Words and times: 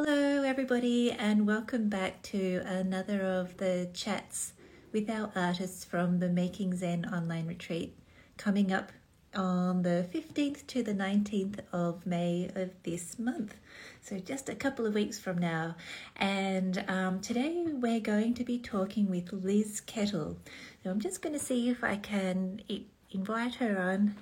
Hello, 0.00 0.44
everybody, 0.44 1.10
and 1.10 1.44
welcome 1.44 1.88
back 1.88 2.22
to 2.22 2.62
another 2.64 3.20
of 3.20 3.56
the 3.56 3.90
chats 3.92 4.52
with 4.92 5.10
our 5.10 5.32
artists 5.34 5.84
from 5.84 6.20
the 6.20 6.28
Making 6.28 6.76
Zen 6.76 7.04
online 7.12 7.48
retreat 7.48 7.98
coming 8.36 8.72
up 8.72 8.92
on 9.34 9.82
the 9.82 10.06
15th 10.14 10.64
to 10.68 10.84
the 10.84 10.94
19th 10.94 11.58
of 11.72 12.06
May 12.06 12.48
of 12.54 12.70
this 12.84 13.18
month. 13.18 13.56
So, 14.00 14.20
just 14.20 14.48
a 14.48 14.54
couple 14.54 14.86
of 14.86 14.94
weeks 14.94 15.18
from 15.18 15.38
now. 15.38 15.74
And 16.14 16.84
um, 16.86 17.20
today 17.20 17.64
we're 17.66 17.98
going 17.98 18.34
to 18.34 18.44
be 18.44 18.60
talking 18.60 19.10
with 19.10 19.32
Liz 19.32 19.80
Kettle. 19.80 20.38
So, 20.84 20.90
I'm 20.90 21.00
just 21.00 21.22
going 21.22 21.32
to 21.32 21.44
see 21.44 21.70
if 21.70 21.82
I 21.82 21.96
can 21.96 22.60
invite 23.10 23.56
her 23.56 23.76
on 23.80 24.14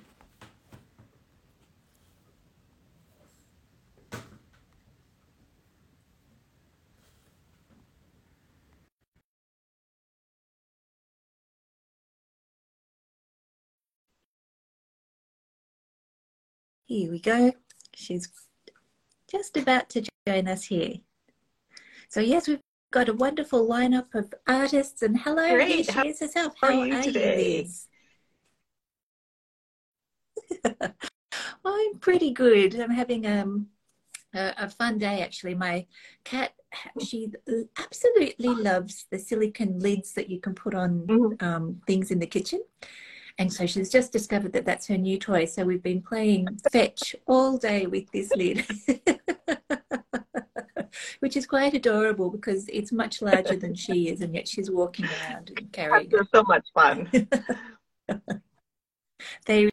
Here 16.87 17.11
we 17.11 17.19
go. 17.19 17.51
She's 17.93 18.29
just 19.29 19.57
about 19.57 19.89
to 19.89 20.07
join 20.25 20.47
us 20.47 20.63
here. 20.63 20.93
So 22.07 22.21
yes, 22.21 22.47
we've 22.47 22.61
got 22.91 23.09
a 23.09 23.13
wonderful 23.13 23.67
lineup 23.67 24.15
of 24.15 24.33
artists 24.47 25.01
and 25.01 25.19
hello, 25.19 25.55
Great. 25.55 25.67
here 25.75 25.83
she 25.83 25.91
How 25.91 26.03
is 26.05 26.19
herself. 26.21 26.53
are 26.63 26.71
How 26.71 26.85
you 26.85 26.93
are 26.95 27.01
today? 27.03 27.67
you? 30.63 30.69
I'm 31.65 31.99
pretty 31.99 32.31
good. 32.31 32.79
I'm 32.79 32.89
having 32.91 33.27
um, 33.27 33.67
a, 34.33 34.53
a 34.59 34.69
fun 34.69 34.97
day 34.97 35.21
actually. 35.21 35.55
My 35.55 35.85
cat, 36.23 36.53
she 37.05 37.33
absolutely 37.77 38.55
loves 38.55 39.07
the 39.11 39.19
silicone 39.19 39.79
lids 39.79 40.13
that 40.13 40.29
you 40.29 40.39
can 40.39 40.55
put 40.55 40.73
on 40.73 41.01
Mhm. 41.07 41.43
um, 41.43 41.81
things 41.85 42.11
in 42.11 42.19
the 42.19 42.27
kitchen. 42.27 42.61
And 43.39 43.53
so 43.53 43.67
she's 43.67 43.91
just 43.91 44.11
discovered 44.11 44.53
that 44.53 44.65
that's 44.65 44.87
her 44.87 44.97
new 44.97 45.19
toy. 45.19 45.45
So 45.45 45.63
we've 45.63 45.83
been 45.83 46.01
playing 46.01 46.47
fetch 46.71 47.15
all 47.27 47.57
day 47.57 47.85
with 47.85 48.09
this 48.11 48.31
lid, 48.35 48.65
which 51.19 51.37
is 51.37 51.45
quite 51.45 51.75
adorable 51.75 52.31
because 52.31 52.67
it's 52.67 52.91
much 52.91 53.21
larger 53.21 53.55
than 53.55 53.75
she 53.75 54.09
is, 54.09 54.21
and 54.21 54.33
yet 54.33 54.47
she's 54.47 54.71
walking 54.71 55.05
around 55.05 55.51
and 55.55 55.71
carrying 55.71 56.09
They're 56.09 56.27
so 56.33 56.43
much 56.43 56.65
fun. 56.73 57.09
They, 59.45 59.69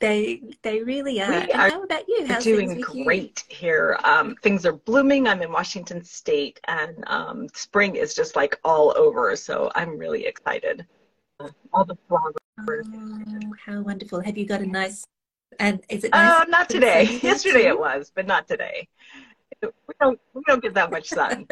they, 0.00 0.42
they 0.62 0.82
really 0.82 1.20
are. 1.20 1.32
Are 1.32 1.46
how 1.52 1.82
about 1.82 2.08
you? 2.08 2.26
How's 2.26 2.44
doing 2.44 2.68
with 2.68 2.94
you? 2.94 3.04
great 3.04 3.44
here. 3.48 3.98
Um, 4.04 4.34
things 4.42 4.66
are 4.66 4.72
blooming. 4.72 5.28
I'm 5.28 5.42
in 5.42 5.52
Washington 5.52 6.04
State, 6.04 6.60
and 6.66 7.04
um, 7.06 7.48
spring 7.54 7.96
is 7.96 8.14
just 8.14 8.36
like 8.36 8.58
all 8.64 8.94
over. 8.96 9.34
So 9.36 9.70
I'm 9.74 9.98
really 9.98 10.26
excited. 10.26 10.86
All 11.72 11.84
the 11.84 11.96
flowers. 12.08 12.34
Oh, 12.60 13.54
how 13.64 13.80
wonderful! 13.80 14.20
Have 14.20 14.36
you 14.36 14.46
got 14.46 14.60
a 14.60 14.66
nice? 14.66 15.04
And 15.58 15.82
is 15.88 16.04
it 16.04 16.12
nice? 16.12 16.40
Uh, 16.40 16.44
not 16.48 16.68
today. 16.68 17.18
Yesterday 17.22 17.66
it 17.66 17.78
was, 17.78 18.12
but 18.14 18.26
not 18.26 18.46
today. 18.48 18.88
We 19.62 19.94
don't 20.00 20.20
we 20.34 20.42
don't 20.46 20.62
get 20.62 20.74
that 20.74 20.90
much 20.90 21.08
sun. 21.08 21.46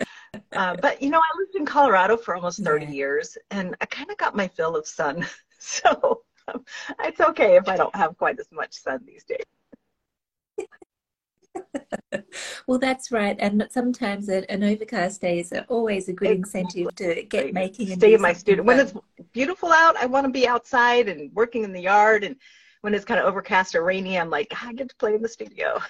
Uh, 0.53 0.77
but 0.83 1.01
you 1.03 1.11
know, 1.11 1.19
I 1.19 1.39
lived 1.39 1.55
in 1.57 1.65
Colorado 1.67 2.17
for 2.17 2.35
almost 2.35 2.63
30 2.63 2.87
Yeah. 2.87 2.93
years, 2.93 3.39
and 3.51 3.77
I 3.81 3.87
kind 3.87 4.11
of 4.11 4.17
got 4.17 4.35
my 4.37 4.49
fill 4.49 4.77
of 4.77 4.87
sun. 4.87 5.27
So 5.63 6.23
um, 6.49 6.65
it's 7.01 7.21
okay 7.21 7.57
if 7.57 7.69
I 7.69 7.77
don't 7.77 7.95
have 7.95 8.17
quite 8.17 8.41
as 8.41 8.49
much 8.51 8.73
sun 8.73 9.01
these 9.07 9.25
days. 9.25 9.45
Well, 12.67 12.79
that's 12.79 13.11
right. 13.11 13.37
And 13.39 13.67
sometimes 13.71 14.29
an 14.29 14.65
overcast 14.65 15.21
day 15.21 15.41
is 15.41 15.53
always 15.69 16.09
a 16.09 16.13
good 16.13 16.31
incentive 16.31 16.95
to 16.97 17.23
get 17.25 17.53
making 17.53 17.97
Stay 17.97 18.15
in 18.15 18.21
my 18.21 18.33
studio. 18.33 18.63
When 18.63 18.79
it's 18.79 18.93
beautiful 19.33 19.73
out, 19.73 19.97
I 19.97 20.07
want 20.07 20.27
to 20.27 20.33
be 20.33 20.47
outside 20.47 21.09
and 21.09 21.33
working 21.35 21.65
in 21.65 21.73
the 21.73 21.81
yard. 21.81 22.25
And 22.25 22.37
when 22.81 22.95
it's 22.95 23.05
kind 23.05 23.21
of 23.21 23.27
overcast 23.27 23.75
or 23.75 23.83
rainy, 23.83 24.19
I'm 24.19 24.31
like, 24.31 24.49
ah, 24.53 24.69
I 24.69 24.73
get 24.73 24.89
to 24.89 24.97
play 24.97 25.15
in 25.15 25.23
the 25.23 25.29
studio. 25.29 25.81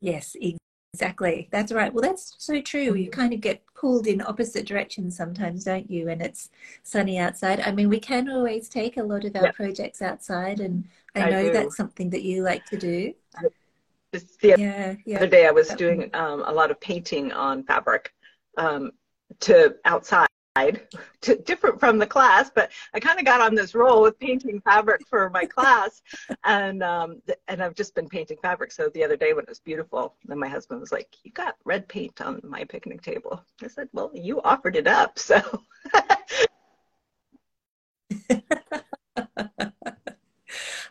Yes, 0.00 0.34
exactly. 0.94 1.48
That's 1.52 1.72
right. 1.72 1.92
Well, 1.92 2.02
that's 2.02 2.34
so 2.38 2.60
true. 2.60 2.80
You 2.80 2.92
mm-hmm. 2.92 3.20
kind 3.20 3.32
of 3.32 3.40
get 3.40 3.62
pulled 3.74 4.06
in 4.06 4.22
opposite 4.22 4.66
directions 4.66 5.16
sometimes, 5.16 5.64
don't 5.64 5.90
you? 5.90 6.08
And 6.08 6.22
it's 6.22 6.50
sunny 6.82 7.18
outside. 7.18 7.60
I 7.60 7.72
mean, 7.72 7.88
we 7.88 8.00
can 8.00 8.28
always 8.28 8.68
take 8.68 8.96
a 8.96 9.02
lot 9.02 9.24
of 9.24 9.36
our 9.36 9.52
projects 9.52 10.02
outside, 10.02 10.60
and 10.60 10.84
I 11.14 11.30
know 11.30 11.50
that's 11.50 11.76
something 11.76 12.10
that 12.10 12.22
you 12.22 12.42
like 12.42 12.64
to 12.66 12.76
do. 12.76 13.14
Just 14.12 14.40
the 14.40 14.54
Yeah, 14.56 14.96
yeah. 15.04 15.16
other 15.18 15.26
day, 15.26 15.46
I 15.46 15.50
was 15.50 15.68
doing 15.68 16.10
um, 16.14 16.42
a 16.46 16.52
lot 16.52 16.70
of 16.70 16.80
painting 16.80 17.32
on 17.32 17.64
fabric 17.64 18.12
um, 18.56 18.92
to 19.40 19.76
outside. 19.84 20.26
To, 21.22 21.36
different 21.36 21.78
from 21.78 21.98
the 21.98 22.06
class, 22.06 22.50
but 22.54 22.70
I 22.92 23.00
kind 23.00 23.18
of 23.18 23.24
got 23.24 23.40
on 23.40 23.54
this 23.54 23.74
roll 23.74 24.02
with 24.02 24.18
painting 24.18 24.60
fabric 24.62 25.02
for 25.08 25.30
my 25.30 25.44
class, 25.56 26.02
and 26.44 26.82
um, 26.82 27.20
th- 27.26 27.38
and 27.46 27.62
I've 27.62 27.74
just 27.74 27.94
been 27.94 28.08
painting 28.08 28.38
fabric. 28.42 28.72
So 28.72 28.88
the 28.88 29.04
other 29.04 29.16
day 29.16 29.32
when 29.32 29.44
it 29.44 29.48
was 29.48 29.60
beautiful, 29.60 30.16
then 30.24 30.38
my 30.38 30.48
husband 30.48 30.80
was 30.80 30.92
like, 30.92 31.08
"You 31.22 31.30
got 31.32 31.56
red 31.64 31.88
paint 31.88 32.20
on 32.20 32.40
my 32.42 32.64
picnic 32.64 33.02
table." 33.02 33.44
I 33.62 33.68
said, 33.68 33.88
"Well, 33.92 34.10
you 34.14 34.40
offered 34.42 34.76
it 34.76 34.86
up, 34.86 35.18
so." 35.20 35.40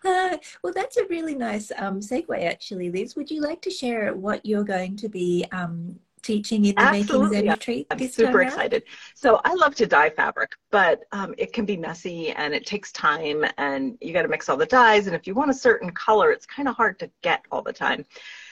Well, 0.64 0.74
that's 0.74 0.98
a 0.98 1.06
really 1.06 1.36
nice 1.36 1.72
um, 1.78 2.00
segue, 2.00 2.44
actually, 2.44 2.90
Liz. 2.92 3.16
Would 3.16 3.32
you 3.32 3.42
like 3.42 3.62
to 3.62 3.70
share 3.70 4.16
what 4.16 4.46
you're 4.46 4.64
going 4.64 4.96
to 4.98 5.10
be 5.10 5.46
um, 5.52 6.00
teaching 6.22 6.66
in 6.66 6.76
the 6.76 6.84
Making 6.84 7.06
Zen 7.06 7.10
Absolutely. 7.10 7.50
retreat 7.50 7.88
I'm 7.90 8.10
super 8.10 8.42
excited. 8.42 8.84
So 9.16 9.42
I 9.46 9.54
love 9.54 9.76
to 9.76 9.86
dye 9.86 10.10
fabric, 10.10 10.56
but 10.72 11.04
um, 11.12 11.34
it 11.38 11.54
can 11.54 11.66
be 11.66 11.78
messy 11.78 12.32
and 12.32 12.54
it 12.54 12.66
takes 12.66 12.92
time 12.92 13.46
and 13.58 13.98
you 14.02 14.14
got 14.14 14.24
to 14.24 14.28
mix 14.28 14.50
all 14.50 14.58
the 14.58 14.66
dyes. 14.66 15.08
And 15.08 15.16
if 15.16 15.28
you 15.28 15.34
want 15.34 15.52
a 15.52 15.56
certain 15.56 15.92
color, 15.92 16.32
it's 16.32 16.46
kind 16.46 16.68
of 16.68 16.76
hard 16.76 17.00
to 17.00 17.10
get 17.22 17.44
all 17.52 17.62
the 17.62 17.74
time. 17.74 18.06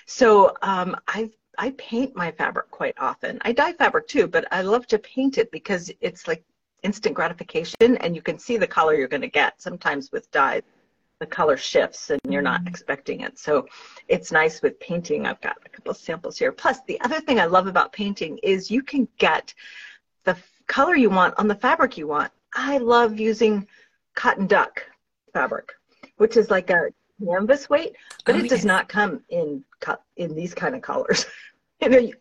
So 0.05 0.55
um, 0.61 0.95
I 1.07 1.29
I 1.59 1.71
paint 1.71 2.15
my 2.15 2.31
fabric 2.31 2.69
quite 2.69 2.93
often. 2.99 3.39
I 3.41 3.51
dye 3.51 3.73
fabric 3.73 4.07
too, 4.07 4.27
but 4.27 4.45
I 4.51 4.61
love 4.61 4.85
to 4.87 4.99
paint 4.99 5.39
it 5.39 5.51
because 5.51 5.91
it's 6.01 6.27
like 6.27 6.43
instant 6.83 7.15
gratification 7.15 7.97
and 7.97 8.15
you 8.15 8.21
can 8.21 8.37
see 8.37 8.57
the 8.57 8.67
color 8.67 8.93
you're 8.93 9.07
going 9.07 9.21
to 9.21 9.27
get. 9.27 9.59
Sometimes 9.59 10.11
with 10.11 10.29
dyes, 10.31 10.61
the 11.19 11.25
color 11.25 11.57
shifts 11.57 12.09
and 12.09 12.19
you're 12.29 12.41
not 12.41 12.61
Mhm. 12.61 12.67
expecting 12.67 13.21
it. 13.21 13.37
So 13.39 13.67
it's 14.07 14.31
nice 14.31 14.61
with 14.61 14.79
painting. 14.79 15.25
I've 15.25 15.41
got 15.41 15.57
a 15.65 15.69
couple 15.69 15.91
of 15.91 15.97
samples 15.97 16.37
here. 16.37 16.51
Plus, 16.51 16.79
the 16.87 16.99
other 17.01 17.19
thing 17.19 17.39
I 17.39 17.45
love 17.45 17.67
about 17.67 17.91
painting 17.91 18.37
is 18.43 18.69
you 18.69 18.83
can 18.83 19.07
get 19.17 19.53
the 20.25 20.37
color 20.67 20.95
you 20.95 21.09
want 21.09 21.33
on 21.37 21.47
the 21.47 21.55
fabric 21.55 21.97
you 21.97 22.07
want. 22.07 22.31
I 22.53 22.77
love 22.77 23.19
using 23.19 23.67
cotton 24.15 24.47
duck 24.47 24.83
fabric, 25.33 25.73
which 26.17 26.37
is 26.37 26.49
like 26.51 26.69
a 26.69 26.89
canvas 27.23 27.69
weight, 27.69 27.95
but 28.25 28.35
Oh, 28.35 28.39
it 28.39 28.43
does 28.49 28.59
yes. 28.59 28.65
not 28.65 28.87
come 28.89 29.23
in 29.29 29.63
in 30.17 30.35
these 30.35 30.53
kind 30.53 30.75
of 30.75 30.81
colors. 30.81 31.25
you 31.81 31.89
know, 31.89 31.97
you, 31.97 32.13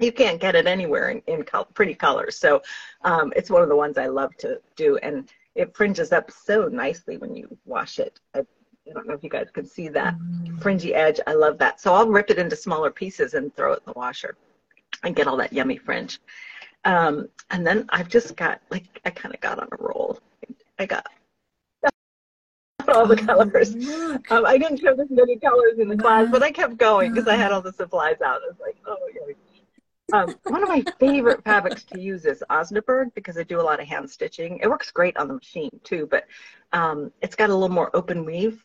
you 0.00 0.12
can't 0.12 0.40
get 0.40 0.54
it 0.54 0.66
anywhere 0.66 1.10
in, 1.10 1.22
in 1.26 1.42
col- 1.44 1.64
pretty 1.74 1.94
colors. 1.94 2.38
So 2.38 2.62
um, 3.02 3.32
it's 3.34 3.50
one 3.50 3.62
of 3.62 3.68
the 3.68 3.76
ones 3.76 3.98
I 3.98 4.06
love 4.06 4.36
to 4.38 4.60
do, 4.76 4.96
and 4.98 5.28
it 5.54 5.74
fringes 5.76 6.12
up 6.12 6.30
so 6.30 6.68
nicely 6.68 7.16
when 7.18 7.34
you 7.36 7.56
wash 7.64 7.98
it. 7.98 8.20
I, 8.34 8.40
I 8.40 8.92
don't 8.94 9.06
know 9.06 9.14
if 9.14 9.22
you 9.22 9.30
guys 9.30 9.50
can 9.52 9.66
see 9.66 9.88
that 9.88 10.14
Mm. 10.14 10.60
fringy 10.60 10.94
edge. 10.94 11.20
I 11.26 11.34
love 11.34 11.58
that. 11.58 11.80
So 11.80 11.94
I'll 11.94 12.08
rip 12.08 12.30
it 12.30 12.38
into 12.38 12.56
smaller 12.56 12.90
pieces 12.90 13.34
and 13.34 13.54
throw 13.54 13.72
it 13.74 13.82
in 13.86 13.92
the 13.92 13.98
washer 13.98 14.36
and 15.04 15.14
get 15.14 15.26
all 15.26 15.36
that 15.36 15.52
yummy 15.52 15.76
fringe. 15.76 16.20
Um, 16.84 17.28
and 17.50 17.66
then 17.66 17.86
I've 17.90 18.08
just 18.08 18.36
got 18.36 18.60
like 18.70 19.00
I 19.04 19.10
kind 19.10 19.34
of 19.34 19.40
got 19.40 19.58
on 19.58 19.68
a 19.72 19.76
roll. 19.78 20.18
I 20.78 20.86
got 20.86 21.06
all 22.88 23.06
the 23.06 23.20
Oh, 23.22 23.26
colors. 23.26 23.74
Um, 24.30 24.44
I 24.46 24.58
didn't 24.58 24.78
show 24.78 24.94
this 24.96 25.08
many 25.10 25.38
colors 25.38 25.78
in 25.78 25.88
the 25.88 25.96
class, 25.96 26.28
but 26.30 26.42
I 26.42 26.50
kept 26.50 26.76
going 26.78 27.12
because 27.12 27.28
I 27.28 27.36
had 27.36 27.52
all 27.52 27.62
the 27.62 27.72
supplies 27.72 28.20
out. 28.20 28.40
I 28.42 28.48
was 28.48 28.56
like, 28.60 28.76
oh, 28.86 28.96
yeah. 29.14 29.34
Um, 30.12 30.34
one 30.44 30.62
of 30.62 30.68
my 30.68 30.84
favorite 31.00 31.42
fabrics 31.42 31.84
to 31.84 31.98
use 31.98 32.26
is 32.26 32.44
Osnaburg 32.50 33.14
because 33.14 33.38
I 33.38 33.44
do 33.44 33.60
a 33.60 33.62
lot 33.62 33.80
of 33.80 33.88
hand 33.88 34.10
stitching. 34.10 34.58
It 34.62 34.68
works 34.68 34.90
great 34.90 35.16
on 35.16 35.26
the 35.26 35.34
machine 35.34 35.70
too, 35.84 36.06
but 36.10 36.26
um, 36.72 37.10
it's 37.22 37.34
got 37.34 37.48
a 37.48 37.54
little 37.54 37.74
more 37.74 37.90
open 37.94 38.26
weave. 38.26 38.62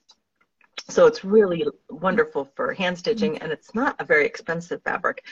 So 0.89 1.05
it's 1.05 1.23
really 1.23 1.65
wonderful 1.89 2.49
for 2.55 2.73
hand 2.73 2.97
stitching 2.97 3.37
and 3.37 3.51
it's 3.51 3.73
not 3.73 3.95
a 3.99 4.05
very 4.05 4.25
expensive 4.25 4.81
fabric. 4.83 5.23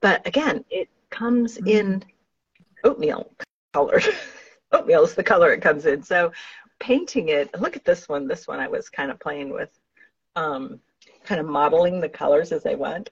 But 0.00 0.24
again, 0.26 0.64
it 0.70 0.88
comes 1.10 1.56
in 1.58 2.04
oatmeal 2.84 3.32
colored. 3.72 4.04
oatmeal 4.72 5.02
is 5.02 5.14
the 5.14 5.24
color 5.24 5.52
it 5.52 5.60
comes 5.60 5.86
in. 5.86 6.04
So 6.04 6.30
painting 6.78 7.30
it, 7.30 7.60
look 7.60 7.76
at 7.76 7.84
this 7.84 8.08
one. 8.08 8.28
This 8.28 8.46
one 8.46 8.60
I 8.60 8.68
was 8.68 8.88
kind 8.88 9.10
of 9.10 9.18
playing 9.18 9.50
with, 9.50 9.70
um, 10.36 10.78
kind 11.24 11.40
of 11.40 11.46
modeling 11.46 12.00
the 12.00 12.08
colors 12.08 12.52
as 12.52 12.64
I 12.64 12.74
went. 12.74 13.10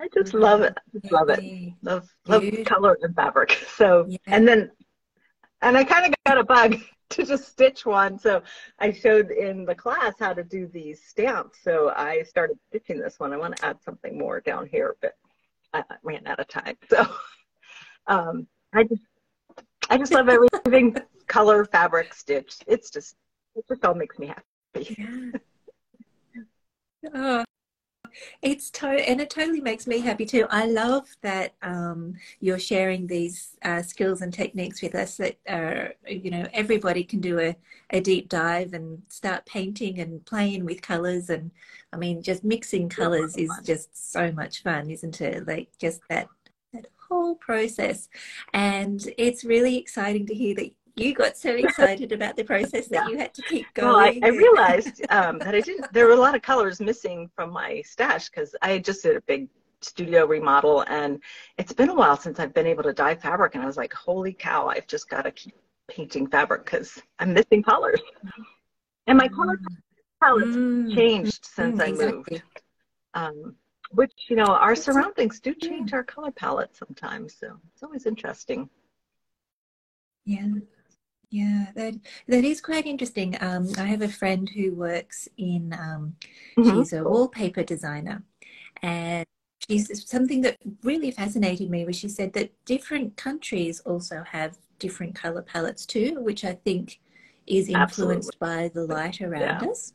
I 0.00 0.08
just, 0.12 0.34
love 0.34 0.62
it. 0.62 0.76
Just 0.92 1.12
love 1.12 1.28
it. 1.28 1.40
Love 1.82 2.08
love 2.26 2.42
Beautiful. 2.42 2.64
color 2.64 2.98
and 3.02 3.14
fabric. 3.14 3.50
So 3.76 4.06
Yeah. 4.08 4.18
and 4.26 4.46
then 4.46 4.70
and 5.62 5.76
I 5.76 5.84
kind 5.84 6.06
of 6.06 6.14
got 6.26 6.38
a 6.38 6.44
bug 6.44 6.76
to 7.10 7.24
just 7.24 7.48
stitch 7.48 7.86
one. 7.86 8.18
So 8.18 8.42
I 8.78 8.92
showed 8.92 9.30
in 9.30 9.64
the 9.64 9.74
class 9.74 10.14
how 10.18 10.32
to 10.32 10.42
do 10.44 10.66
these 10.66 11.02
stamps. 11.02 11.58
So 11.62 11.92
I 11.96 12.22
started 12.22 12.58
stitching 12.68 13.00
this 13.00 13.18
one. 13.18 13.32
I 13.32 13.36
want 13.36 13.56
to 13.56 13.64
add 13.64 13.82
something 13.82 14.18
more 14.18 14.40
down 14.40 14.66
here, 14.66 14.96
but 15.00 15.14
I 15.72 15.82
ran 16.02 16.26
out 16.26 16.40
of 16.40 16.48
time. 16.48 16.76
So 16.88 17.06
um, 18.06 18.46
I 18.72 18.84
just 18.84 19.02
I 19.88 19.96
just 19.98 20.12
love 20.12 20.28
everything 20.28 20.96
color, 21.26 21.64
fabric, 21.64 22.14
stitch. 22.14 22.56
It's 22.66 22.90
just 22.90 23.16
it 23.54 23.64
just 23.68 23.84
all 23.84 23.94
makes 23.94 24.18
me 24.18 24.26
happy. 24.26 24.96
Yeah. 24.98 25.38
Oh, 27.14 27.44
it's 28.42 28.70
to 28.70 28.86
and 28.88 29.20
it 29.20 29.30
totally 29.30 29.60
makes 29.60 29.86
me 29.86 30.00
happy 30.00 30.24
too. 30.24 30.46
I 30.50 30.66
love 30.66 31.08
that 31.22 31.54
um, 31.62 32.14
you're 32.40 32.58
sharing 32.58 33.06
these 33.06 33.56
uh, 33.62 33.82
skills 33.82 34.22
and 34.22 34.32
techniques 34.32 34.82
with 34.82 34.94
us. 34.94 35.16
That 35.16 35.36
are, 35.48 35.94
you 36.06 36.30
know, 36.30 36.46
everybody 36.52 37.04
can 37.04 37.20
do 37.20 37.38
a, 37.38 37.56
a 37.90 38.00
deep 38.00 38.28
dive 38.28 38.74
and 38.74 39.02
start 39.08 39.46
painting 39.46 40.00
and 40.00 40.24
playing 40.26 40.64
with 40.64 40.82
colors. 40.82 41.30
And 41.30 41.50
I 41.92 41.96
mean, 41.96 42.22
just 42.22 42.44
mixing 42.44 42.88
colors 42.88 43.36
is 43.36 43.50
just 43.64 44.12
so 44.12 44.32
much 44.32 44.62
fun, 44.62 44.90
isn't 44.90 45.20
it? 45.20 45.46
Like 45.46 45.68
just 45.78 46.00
that 46.08 46.28
that 46.72 46.86
whole 47.08 47.36
process. 47.36 48.08
And 48.52 49.06
it's 49.18 49.44
really 49.44 49.76
exciting 49.76 50.26
to 50.26 50.34
hear 50.34 50.54
that 50.56 50.70
you 50.96 51.14
got 51.14 51.36
so 51.36 51.50
excited 51.50 52.12
about 52.12 52.36
the 52.36 52.44
process 52.44 52.86
that 52.88 53.06
yeah. 53.06 53.08
you 53.08 53.18
had 53.18 53.34
to 53.34 53.42
keep 53.42 53.66
going. 53.74 53.88
Well, 53.88 53.96
I, 53.96 54.20
I 54.22 54.28
realized 54.28 55.02
um, 55.10 55.38
that 55.40 55.54
I 55.54 55.60
didn't. 55.60 55.92
There 55.92 56.06
were 56.06 56.12
a 56.12 56.20
lot 56.20 56.34
of 56.34 56.42
colors 56.42 56.80
missing 56.80 57.28
from 57.34 57.50
my 57.50 57.82
stash 57.82 58.28
because 58.28 58.54
I 58.62 58.78
just 58.78 59.02
did 59.02 59.16
a 59.16 59.20
big 59.22 59.48
studio 59.80 60.26
remodel, 60.26 60.82
and 60.82 61.20
it's 61.58 61.72
been 61.72 61.90
a 61.90 61.94
while 61.94 62.16
since 62.16 62.38
I've 62.38 62.54
been 62.54 62.66
able 62.66 62.84
to 62.84 62.92
dye 62.92 63.16
fabric, 63.16 63.54
and 63.54 63.62
I 63.62 63.66
was 63.66 63.76
like, 63.76 63.92
"Holy 63.92 64.32
cow! 64.32 64.68
I've 64.68 64.86
just 64.86 65.08
got 65.08 65.22
to 65.22 65.32
keep 65.32 65.54
painting 65.88 66.28
fabric 66.28 66.64
because 66.64 67.02
I'm 67.18 67.32
missing 67.32 67.62
colors." 67.62 68.00
And 69.06 69.18
my 69.18 69.28
color 69.28 69.56
mm. 69.56 69.76
palette 70.22 70.46
mm. 70.46 70.94
changed 70.94 71.44
since 71.44 71.78
mm, 71.78 71.82
I 71.82 71.88
exactly. 71.88 72.14
moved. 72.14 72.42
Um, 73.14 73.56
which 73.90 74.12
you 74.28 74.36
know, 74.36 74.46
our 74.46 74.74
surroundings 74.74 75.40
do 75.40 75.54
change 75.54 75.92
our 75.92 76.02
color 76.02 76.30
palette 76.30 76.74
sometimes, 76.76 77.34
so 77.38 77.58
it's 77.72 77.82
always 77.82 78.06
interesting. 78.06 78.68
Yeah. 80.24 80.46
Yeah, 81.34 81.66
that 81.74 81.94
that 82.28 82.44
is 82.44 82.60
quite 82.60 82.86
interesting. 82.86 83.36
Um, 83.40 83.68
I 83.76 83.86
have 83.86 84.02
a 84.02 84.08
friend 84.08 84.48
who 84.48 84.70
works 84.70 85.28
in. 85.36 85.72
Um, 85.72 86.14
mm-hmm. 86.56 86.78
She's 86.78 86.92
a 86.92 87.02
wallpaper 87.02 87.64
designer, 87.64 88.22
and 88.82 89.26
she's 89.68 90.08
something 90.08 90.42
that 90.42 90.58
really 90.84 91.10
fascinated 91.10 91.70
me 91.70 91.84
was 91.84 91.96
she 91.96 92.08
said 92.08 92.34
that 92.34 92.52
different 92.66 93.16
countries 93.16 93.80
also 93.80 94.22
have 94.30 94.58
different 94.78 95.16
color 95.16 95.42
palettes 95.42 95.86
too, 95.86 96.18
which 96.20 96.44
I 96.44 96.52
think 96.52 97.00
is 97.48 97.68
influenced 97.68 98.36
Absolutely. 98.40 98.70
by 98.70 98.70
the 98.72 98.86
light 98.86 99.20
around 99.20 99.40
yeah. 99.40 99.70
us. 99.70 99.92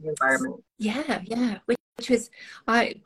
The 0.00 0.08
environment. 0.08 0.64
Yeah, 0.78 1.20
yeah. 1.24 1.58
Which, 1.66 1.78
which 1.98 2.10
was 2.10 2.30
I 2.66 2.96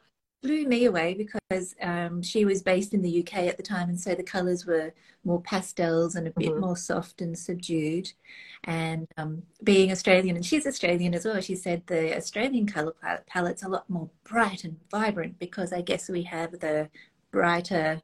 blew 0.44 0.67
me 0.67 0.85
away 0.85 1.14
because 1.14 1.75
um, 1.81 2.23
she 2.23 2.44
was 2.44 2.62
based 2.62 2.93
in 2.93 3.02
the 3.02 3.20
UK 3.20 3.44
at 3.44 3.56
the 3.56 3.62
time, 3.62 3.88
and 3.88 3.99
so 3.99 4.14
the 4.14 4.23
colours 4.23 4.67
were 4.67 4.93
more 5.25 5.41
pastels 5.41 6.14
and 6.14 6.29
a 6.29 6.31
bit 6.31 6.50
mm-hmm. 6.50 6.61
more 6.61 6.76
soft 6.76 7.23
and 7.23 7.37
subdued. 7.37 8.12
And 8.64 9.08
um, 9.17 9.43
being 9.64 9.91
Australian, 9.91 10.37
and 10.37 10.44
she's 10.44 10.67
Australian 10.67 11.14
as 11.14 11.25
well, 11.25 11.41
she 11.41 11.56
said 11.56 11.82
the 11.87 12.17
Australian 12.17 12.67
colour 12.67 12.94
palette's 13.26 13.62
a 13.62 13.69
lot 13.69 13.88
more 13.88 14.11
bright 14.23 14.64
and 14.64 14.79
vibrant 14.91 15.38
because 15.38 15.73
I 15.73 15.81
guess 15.81 16.08
we 16.08 16.23
have 16.25 16.61
the 16.61 16.90
brighter 17.31 18.02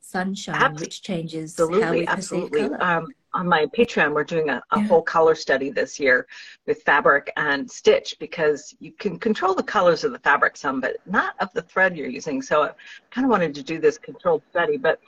sunshine, 0.00 0.54
absolutely. 0.54 0.84
which 0.84 1.02
changes 1.02 1.56
how 1.58 1.92
we 1.92 2.06
perceive 2.06 2.50
colour. 2.52 2.82
Um, 2.82 3.08
on 3.32 3.48
my 3.48 3.66
Patreon, 3.66 4.12
we're 4.12 4.24
doing 4.24 4.50
a, 4.50 4.62
a 4.72 4.78
yeah. 4.78 4.86
whole 4.86 5.02
color 5.02 5.34
study 5.34 5.70
this 5.70 6.00
year 6.00 6.26
with 6.66 6.82
fabric 6.82 7.32
and 7.36 7.70
stitch 7.70 8.16
because 8.18 8.74
you 8.80 8.92
can 8.92 9.18
control 9.18 9.54
the 9.54 9.62
colors 9.62 10.04
of 10.04 10.12
the 10.12 10.18
fabric 10.18 10.56
some, 10.56 10.80
but 10.80 10.96
not 11.06 11.34
of 11.40 11.52
the 11.52 11.62
thread 11.62 11.96
you're 11.96 12.08
using. 12.08 12.42
So 12.42 12.62
I 12.62 12.70
kind 13.10 13.24
of 13.24 13.30
wanted 13.30 13.54
to 13.54 13.62
do 13.62 13.78
this 13.78 13.98
controlled 13.98 14.42
study. 14.50 14.76
But 14.76 15.00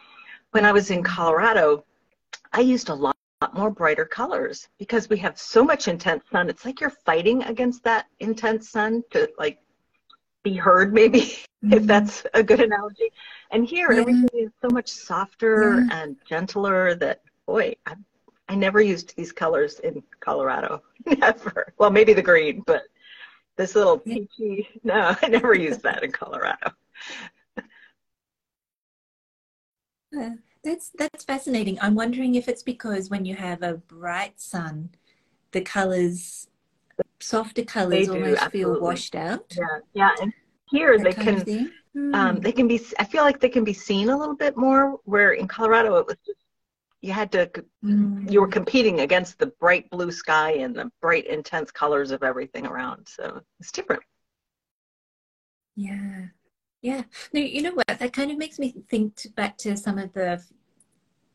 when 0.52 0.64
I 0.64 0.72
was 0.72 0.90
in 0.90 1.02
Colorado, 1.02 1.84
I 2.52 2.60
used 2.60 2.88
a 2.88 2.94
lot 2.94 3.16
more 3.54 3.70
brighter 3.70 4.04
colors 4.04 4.68
because 4.78 5.08
we 5.08 5.16
have 5.18 5.38
so 5.38 5.64
much 5.64 5.88
intense 5.88 6.24
sun. 6.30 6.48
It's 6.48 6.64
like 6.64 6.80
you're 6.80 6.90
fighting 6.90 7.42
against 7.42 7.82
that 7.84 8.06
intense 8.20 8.70
sun 8.70 9.02
to 9.10 9.28
like 9.38 9.58
be 10.44 10.54
heard, 10.54 10.92
maybe 10.92 11.20
mm-hmm. 11.20 11.72
if 11.72 11.84
that's 11.84 12.24
a 12.34 12.42
good 12.42 12.60
analogy. 12.60 13.10
And 13.50 13.66
here, 13.66 13.92
yeah. 13.92 14.00
everything 14.00 14.28
is 14.34 14.50
so 14.60 14.68
much 14.70 14.88
softer 14.88 15.84
yeah. 15.88 16.02
and 16.02 16.16
gentler 16.28 16.94
that 16.96 17.22
boy, 17.46 17.74
I 17.86 17.94
I 18.52 18.54
never 18.54 18.82
used 18.82 19.16
these 19.16 19.32
colors 19.32 19.78
in 19.78 20.02
Colorado. 20.20 20.82
Never. 21.06 21.72
Well, 21.78 21.90
maybe 21.90 22.12
the 22.12 22.20
green, 22.20 22.62
but 22.66 22.82
this 23.56 23.74
little 23.74 23.98
peachy. 23.98 24.68
No, 24.84 25.16
I 25.22 25.28
never 25.28 25.54
used 25.54 25.82
that 25.82 26.04
in 26.04 26.12
Colorado. 26.12 26.72
Uh, 30.14 30.32
that's 30.62 30.90
that's 30.98 31.24
fascinating. 31.24 31.78
I'm 31.80 31.94
wondering 31.94 32.34
if 32.34 32.46
it's 32.46 32.62
because 32.62 33.08
when 33.08 33.24
you 33.24 33.34
have 33.34 33.62
a 33.62 33.78
bright 33.78 34.38
sun, 34.38 34.90
the 35.52 35.62
colors, 35.62 36.48
softer 37.18 37.64
colors, 37.64 38.10
almost 38.10 38.42
absolutely. 38.42 38.74
feel 38.74 38.80
washed 38.82 39.14
out. 39.14 39.56
Yeah, 39.56 39.78
yeah. 39.94 40.10
And 40.20 40.34
here 40.68 40.98
that 40.98 41.16
they 41.16 41.24
can, 41.24 41.72
um, 42.12 42.40
they 42.40 42.52
can 42.52 42.68
be. 42.68 42.78
I 42.98 43.04
feel 43.04 43.22
like 43.22 43.40
they 43.40 43.48
can 43.48 43.64
be 43.64 43.72
seen 43.72 44.10
a 44.10 44.18
little 44.18 44.36
bit 44.36 44.54
more. 44.54 45.00
Where 45.04 45.32
in 45.32 45.48
Colorado 45.48 45.96
it 45.96 46.06
was 46.06 46.16
just 46.26 46.41
you 47.02 47.12
had 47.12 47.32
to 47.32 47.50
mm. 47.84 48.30
you 48.30 48.40
were 48.40 48.48
competing 48.48 49.00
against 49.00 49.38
the 49.38 49.46
bright 49.46 49.90
blue 49.90 50.10
sky 50.10 50.52
and 50.52 50.74
the 50.74 50.90
bright 51.02 51.26
intense 51.26 51.70
colors 51.70 52.12
of 52.12 52.22
everything 52.22 52.66
around 52.66 53.06
so 53.06 53.42
it's 53.60 53.72
different 53.72 54.02
yeah 55.76 56.26
yeah 56.80 57.02
no 57.34 57.40
you 57.40 57.60
know 57.60 57.72
what 57.72 57.86
that 57.86 58.12
kind 58.12 58.30
of 58.30 58.38
makes 58.38 58.58
me 58.58 58.74
think 58.88 59.14
back 59.34 59.58
to 59.58 59.76
some 59.76 59.98
of 59.98 60.12
the 60.12 60.42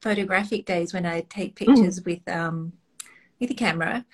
photographic 0.01 0.65
days 0.65 0.93
when 0.93 1.05
i 1.05 1.21
take 1.29 1.53
mm. 1.53 1.67
pictures 1.67 1.99
mm. 1.99 2.05
with 2.05 2.35
um 2.35 2.71
with 3.39 3.51
a 3.51 3.55
camera 3.55 4.05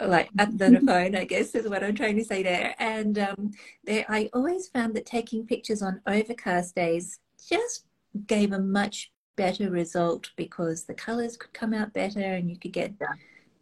like 0.00 0.30
other 0.38 0.56
than 0.56 0.76
a 0.76 0.80
phone 0.80 1.14
i 1.14 1.24
guess 1.24 1.54
is 1.54 1.68
what 1.68 1.84
i'm 1.84 1.94
trying 1.94 2.16
to 2.16 2.24
say 2.24 2.42
there 2.42 2.74
and 2.78 3.18
um 3.18 3.52
there 3.84 4.04
i 4.08 4.28
always 4.32 4.66
found 4.68 4.94
that 4.94 5.06
taking 5.06 5.46
pictures 5.46 5.82
on 5.82 6.00
overcast 6.06 6.74
days 6.74 7.20
just 7.48 7.86
gave 8.26 8.52
a 8.52 8.58
much 8.58 9.11
better 9.36 9.70
result 9.70 10.30
because 10.36 10.84
the 10.84 10.94
colors 10.94 11.36
could 11.36 11.52
come 11.52 11.72
out 11.74 11.92
better 11.92 12.20
and 12.20 12.50
you 12.50 12.58
could 12.58 12.72
get 12.72 12.92
yeah. 13.00 13.08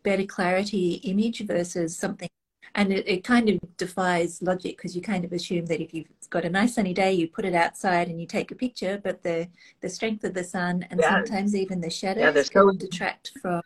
better 0.02 0.24
clarity 0.24 0.94
image 1.04 1.40
versus 1.46 1.96
something 1.96 2.28
and 2.74 2.92
it, 2.92 3.08
it 3.08 3.24
kind 3.24 3.48
of 3.48 3.58
defies 3.76 4.40
logic 4.42 4.76
because 4.76 4.94
you 4.94 5.02
kind 5.02 5.24
of 5.24 5.32
assume 5.32 5.66
that 5.66 5.80
if 5.80 5.92
you've 5.92 6.06
got 6.28 6.44
a 6.44 6.50
nice 6.50 6.74
sunny 6.74 6.94
day 6.94 7.12
you 7.12 7.28
put 7.28 7.44
it 7.44 7.54
outside 7.54 8.08
and 8.08 8.20
you 8.20 8.26
take 8.26 8.50
a 8.50 8.54
picture 8.54 9.00
but 9.02 9.22
the 9.22 9.48
the 9.80 9.88
strength 9.88 10.24
of 10.24 10.34
the 10.34 10.44
sun 10.44 10.86
and 10.90 11.00
yeah. 11.00 11.10
sometimes 11.10 11.54
even 11.54 11.80
the 11.80 11.90
shadows 11.90 12.34
yeah, 12.36 12.62
can 12.62 12.76
detract 12.76 13.32
from, 13.40 13.60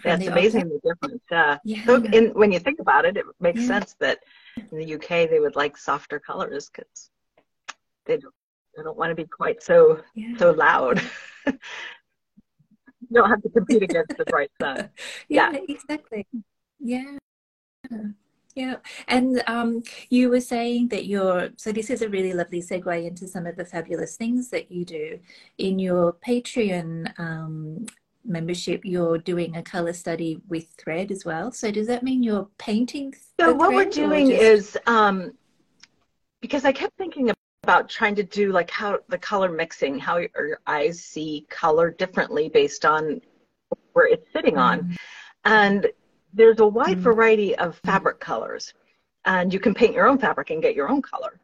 from 0.00 0.18
that's 0.18 0.26
amazing 0.26 0.68
the 0.68 0.80
difference 0.84 1.22
yeah, 1.30 1.58
yeah. 1.64 1.84
so 1.86 1.96
in, 1.96 2.28
when 2.34 2.52
you 2.52 2.58
think 2.58 2.80
about 2.80 3.04
it 3.04 3.16
it 3.16 3.24
makes 3.40 3.66
sense 3.66 3.94
that 3.98 4.18
in 4.70 4.78
the 4.78 4.94
uk 4.94 5.08
they 5.08 5.40
would 5.40 5.56
like 5.56 5.76
softer 5.76 6.18
colors 6.18 6.70
because 6.70 7.10
they 8.04 8.16
don't 8.16 8.34
I 8.78 8.82
don't 8.82 8.96
want 8.96 9.10
to 9.10 9.14
be 9.14 9.26
quite 9.26 9.62
so 9.62 10.00
yeah. 10.14 10.36
so 10.38 10.52
loud. 10.52 11.02
you 11.46 11.52
don't 13.12 13.28
have 13.28 13.42
to 13.42 13.48
compete 13.50 13.82
against 13.82 14.16
the 14.16 14.24
bright 14.24 14.50
sun. 14.60 14.88
yeah, 15.28 15.52
yeah, 15.52 15.60
exactly. 15.68 16.26
Yeah. 16.80 17.16
Yeah, 18.54 18.76
and 19.08 19.42
um, 19.46 19.82
you 20.10 20.28
were 20.28 20.40
saying 20.40 20.88
that 20.88 21.06
you're 21.06 21.48
so 21.56 21.72
this 21.72 21.88
is 21.88 22.02
a 22.02 22.08
really 22.08 22.34
lovely 22.34 22.60
segue 22.60 23.06
into 23.06 23.26
some 23.26 23.46
of 23.46 23.56
the 23.56 23.64
fabulous 23.64 24.16
things 24.16 24.50
that 24.50 24.70
you 24.70 24.84
do 24.84 25.18
in 25.56 25.78
your 25.78 26.12
Patreon 26.14 27.18
um, 27.18 27.86
membership. 28.26 28.82
You're 28.84 29.16
doing 29.16 29.56
a 29.56 29.62
color 29.62 29.94
study 29.94 30.40
with 30.48 30.68
thread 30.76 31.10
as 31.10 31.24
well. 31.24 31.50
So 31.50 31.70
does 31.70 31.86
that 31.86 32.02
mean 32.02 32.22
you're 32.22 32.48
painting? 32.58 33.14
So 33.40 33.54
what 33.54 33.70
we're 33.70 33.86
doing 33.86 34.28
just... 34.28 34.42
is 34.42 34.78
um, 34.86 35.32
because 36.42 36.66
I 36.66 36.72
kept 36.72 36.96
thinking 36.98 37.30
about 37.62 37.88
trying 37.88 38.16
to 38.16 38.24
do 38.24 38.50
like 38.50 38.70
how 38.70 38.98
the 39.08 39.18
color 39.18 39.48
mixing, 39.48 39.96
how 39.96 40.16
your 40.18 40.58
eyes 40.66 41.00
see 41.00 41.46
color 41.48 41.90
differently 41.90 42.48
based 42.48 42.84
on 42.84 43.20
where 43.92 44.06
it's 44.06 44.26
sitting 44.32 44.58
on. 44.58 44.80
Mm-hmm. 44.80 44.94
And 45.44 45.86
there's 46.34 46.58
a 46.58 46.66
wide 46.66 46.94
mm-hmm. 46.94 47.02
variety 47.02 47.56
of 47.56 47.80
fabric 47.84 48.18
colors. 48.18 48.74
And 49.26 49.52
you 49.52 49.60
can 49.60 49.74
paint 49.74 49.94
your 49.94 50.08
own 50.08 50.18
fabric 50.18 50.50
and 50.50 50.60
get 50.60 50.74
your 50.74 50.90
own 50.90 51.02
color. 51.02 51.38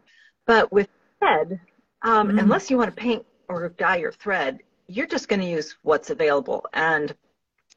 But 0.44 0.72
with 0.72 0.88
thread, 1.20 1.60
um, 2.02 2.28
mm-hmm. 2.28 2.38
unless 2.40 2.68
you 2.68 2.78
want 2.78 2.94
to 2.94 3.00
paint 3.00 3.24
or 3.48 3.68
dye 3.68 3.98
your 3.98 4.12
thread, 4.12 4.58
you're 4.88 5.06
just 5.06 5.28
going 5.28 5.40
to 5.40 5.46
use 5.46 5.76
what's 5.82 6.10
available. 6.10 6.66
And 6.72 7.14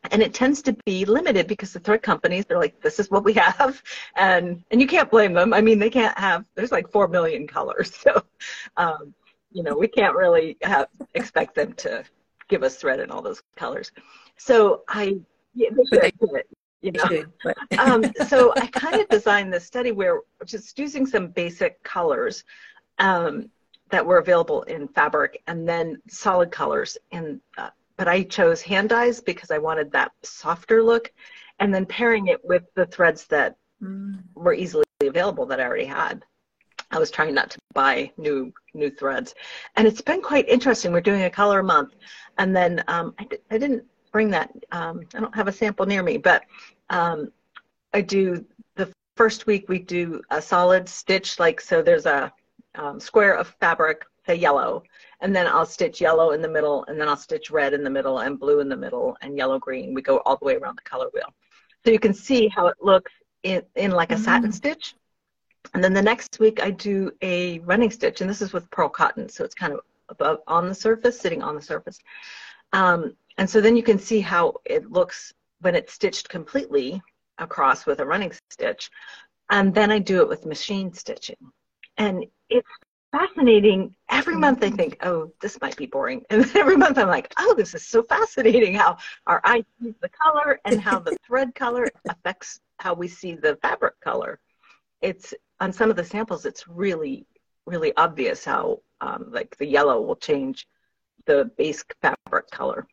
and 0.10 0.22
it 0.22 0.34
tends 0.34 0.62
to 0.63 0.74
be 0.86 1.05
limited 1.05 1.46
because 1.48 1.74
the 1.74 1.79
thread 1.79 2.01
companies 2.01 2.46
they're 2.46 2.58
like 2.58 2.79
this 2.81 3.00
is 3.00 3.12
what 3.12 3.24
we 3.24 3.34
have 3.34 3.81
and 4.15 4.63
and 4.72 4.81
you 4.81 4.88
can't 4.88 5.12
blame 5.12 5.34
them 5.34 5.53
i 5.53 5.62
mean 5.62 5.77
they 5.77 5.89
can't 5.89 6.17
have 6.17 6.46
there's 6.55 6.72
like 6.72 6.89
four 6.89 7.08
million 7.08 7.46
colors 7.48 7.96
so 8.03 8.24
um, 8.77 9.13
you 9.51 9.62
know 9.62 9.77
we 9.77 9.88
can't 9.88 10.15
really 10.15 10.58
have 10.63 10.88
expect 11.13 11.53
them 11.55 11.74
to 11.74 12.03
give 12.51 12.62
us 12.62 12.75
thread 12.75 13.00
in 13.00 13.10
all 13.10 13.24
those 13.24 13.41
colors. 13.55 13.91
So 14.38 14.84
I, 14.88 15.17
yeah, 15.55 15.70
they 15.89 16.12
should, 16.20 16.43
you 16.81 16.91
know. 16.91 17.53
um, 17.79 18.03
so 18.27 18.53
I 18.58 18.67
kind 18.67 19.01
of 19.01 19.10
designed 19.10 19.51
this 19.51 19.65
study 19.65 19.91
where 19.91 20.20
just 20.46 20.77
using 20.77 21.08
some 21.08 21.29
basic 21.29 21.81
colors 21.81 22.43
um, 23.00 23.50
that 23.89 24.05
were 24.05 24.20
available 24.20 24.62
in 24.63 24.88
fabric 24.89 25.41
and 25.48 25.67
then 25.67 26.00
solid 26.08 26.51
colors. 26.51 26.98
And 27.12 27.39
uh, 27.58 27.70
but 28.01 28.08
I 28.08 28.24
chose 28.24 28.63
hand 28.63 28.89
dyes 28.89 29.22
because 29.22 29.51
I 29.51 29.60
wanted 29.60 29.91
that 29.91 30.12
softer 30.24 30.81
look, 30.81 31.13
and 31.60 31.72
then 31.72 31.86
pairing 31.86 32.29
it 32.29 32.43
with 32.43 32.63
the 32.74 32.88
threads 32.88 33.27
that 33.27 33.58
mm. 33.79 34.20
were 34.34 34.55
easily 34.55 34.86
available 35.03 35.46
that 35.46 35.60
I 35.60 35.65
already 35.65 35.86
had. 35.86 36.24
I 36.89 36.98
was 36.98 37.12
trying 37.12 37.36
not 37.36 37.51
to 37.51 37.60
buy 37.75 38.12
new 38.17 38.51
new 38.74 38.89
threads, 38.89 39.36
and 39.75 39.88
it's 39.88 40.01
been 40.01 40.20
quite 40.20 40.50
interesting. 40.50 40.91
We're 40.91 41.01
doing 41.01 41.25
a 41.25 41.29
color 41.29 41.60
a 41.60 41.63
month, 41.63 41.93
and 42.39 42.55
then 42.55 42.84
um, 42.88 43.13
I, 43.20 43.27
I 43.51 43.60
didn't 43.60 43.84
bring 44.12 44.31
that. 44.31 44.50
Um, 44.72 45.01
I 45.13 45.20
don't 45.20 45.36
have 45.36 45.48
a 45.48 45.51
sample 45.51 45.86
near 45.86 46.01
me, 46.01 46.17
but 46.17 46.41
um, 46.89 47.31
I 47.93 48.01
do 48.01 48.43
the 48.77 48.91
first 49.15 49.46
week 49.46 49.70
we 49.70 49.77
do 49.77 50.24
a 50.31 50.41
solid 50.41 50.89
stitch, 50.89 51.39
like 51.39 51.62
so. 51.62 51.84
There's 51.84 52.08
a 52.08 52.34
um, 52.74 53.00
square 53.00 53.36
of 53.36 53.50
fabric, 53.60 54.05
say 54.25 54.34
yellow, 54.34 54.81
and 55.21 55.35
then 55.35 55.47
I'll 55.47 55.65
stitch 55.65 56.01
yellow 56.01 56.31
in 56.31 56.41
the 56.41 56.49
middle, 56.49 56.83
and 56.87 56.99
then 56.99 57.07
I'll 57.07 57.17
stitch 57.17 57.49
red 57.49 57.73
in 57.73 57.83
the 57.83 57.89
middle, 57.89 58.19
and 58.19 58.39
blue 58.39 58.59
in 58.59 58.69
the 58.69 58.75
middle, 58.75 59.15
and 59.21 59.37
yellow 59.37 59.59
green. 59.59 59.93
We 59.93 60.01
go 60.01 60.17
all 60.25 60.37
the 60.37 60.45
way 60.45 60.55
around 60.55 60.77
the 60.77 60.89
color 60.89 61.09
wheel, 61.13 61.33
so 61.85 61.91
you 61.91 61.99
can 61.99 62.13
see 62.13 62.47
how 62.47 62.67
it 62.67 62.77
looks 62.81 63.11
in 63.43 63.63
in 63.75 63.91
like 63.91 64.11
a 64.11 64.15
mm-hmm. 64.15 64.23
satin 64.23 64.51
stitch. 64.51 64.95
And 65.73 65.83
then 65.83 65.93
the 65.93 66.01
next 66.01 66.39
week 66.39 66.61
I 66.61 66.71
do 66.71 67.11
a 67.21 67.59
running 67.59 67.91
stitch, 67.91 68.21
and 68.21 68.29
this 68.29 68.41
is 68.41 68.51
with 68.51 68.69
pearl 68.71 68.89
cotton, 68.89 69.29
so 69.29 69.43
it's 69.43 69.55
kind 69.55 69.73
of 69.73 69.79
above 70.09 70.39
on 70.47 70.67
the 70.67 70.75
surface, 70.75 71.19
sitting 71.19 71.41
on 71.41 71.55
the 71.55 71.61
surface. 71.61 71.99
Um, 72.73 73.15
and 73.37 73.49
so 73.49 73.61
then 73.61 73.75
you 73.75 73.83
can 73.83 73.99
see 73.99 74.21
how 74.21 74.55
it 74.65 74.91
looks 74.91 75.33
when 75.61 75.75
it's 75.75 75.93
stitched 75.93 76.29
completely 76.29 77.01
across 77.37 77.85
with 77.85 77.99
a 77.99 78.05
running 78.05 78.33
stitch. 78.49 78.89
And 79.49 79.73
then 79.73 79.91
I 79.91 79.99
do 79.99 80.21
it 80.21 80.27
with 80.27 80.45
machine 80.45 80.93
stitching. 80.93 81.37
And 81.97 82.25
it's 82.49 82.67
fascinating. 83.11 83.95
Every 84.09 84.35
month 84.35 84.63
I 84.63 84.69
think, 84.69 84.97
oh, 85.05 85.31
this 85.41 85.59
might 85.61 85.75
be 85.75 85.85
boring. 85.85 86.23
And 86.29 86.49
every 86.55 86.77
month 86.77 86.97
I'm 86.97 87.07
like, 87.07 87.33
oh, 87.37 87.53
this 87.55 87.73
is 87.73 87.87
so 87.87 88.03
fascinating 88.03 88.73
how 88.73 88.97
our 89.27 89.41
eye 89.43 89.63
sees 89.81 89.93
the 90.01 90.09
color 90.09 90.59
and 90.65 90.81
how 90.81 90.99
the 90.99 91.17
thread 91.27 91.53
color 91.55 91.87
affects 92.09 92.59
how 92.79 92.93
we 92.93 93.07
see 93.07 93.35
the 93.35 93.57
fabric 93.61 93.99
color. 94.01 94.39
It's 95.01 95.33
on 95.59 95.71
some 95.73 95.89
of 95.89 95.95
the 95.95 96.03
samples, 96.03 96.45
it's 96.45 96.67
really, 96.67 97.25
really 97.65 97.95
obvious 97.97 98.45
how 98.45 98.81
um, 99.01 99.27
like 99.31 99.55
the 99.57 99.65
yellow 99.65 100.01
will 100.01 100.15
change 100.15 100.67
the 101.25 101.51
base 101.57 101.83
fabric 102.01 102.49
color. 102.51 102.87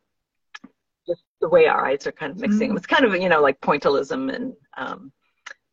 Just 1.06 1.22
the 1.40 1.48
way 1.48 1.66
our 1.66 1.87
eyes 1.87 2.06
are 2.06 2.12
kind 2.12 2.32
of 2.32 2.38
mixing. 2.38 2.72
Mm. 2.72 2.76
It's 2.76 2.87
kind 2.87 3.04
of, 3.04 3.14
you 3.14 3.28
know, 3.28 3.40
like 3.40 3.60
pointillism 3.60 4.34
and 4.34 4.52
um, 4.76 5.12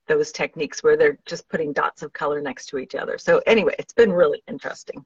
those 0.07 0.31
techniques 0.31 0.83
where 0.83 0.97
they're 0.97 1.17
just 1.25 1.47
putting 1.49 1.73
dots 1.73 2.01
of 2.03 2.13
color 2.13 2.41
next 2.41 2.67
to 2.67 2.77
each 2.77 2.95
other. 2.95 3.17
So 3.17 3.41
anyway, 3.45 3.75
it's 3.79 3.93
been 3.93 4.11
really 4.11 4.41
interesting. 4.47 5.05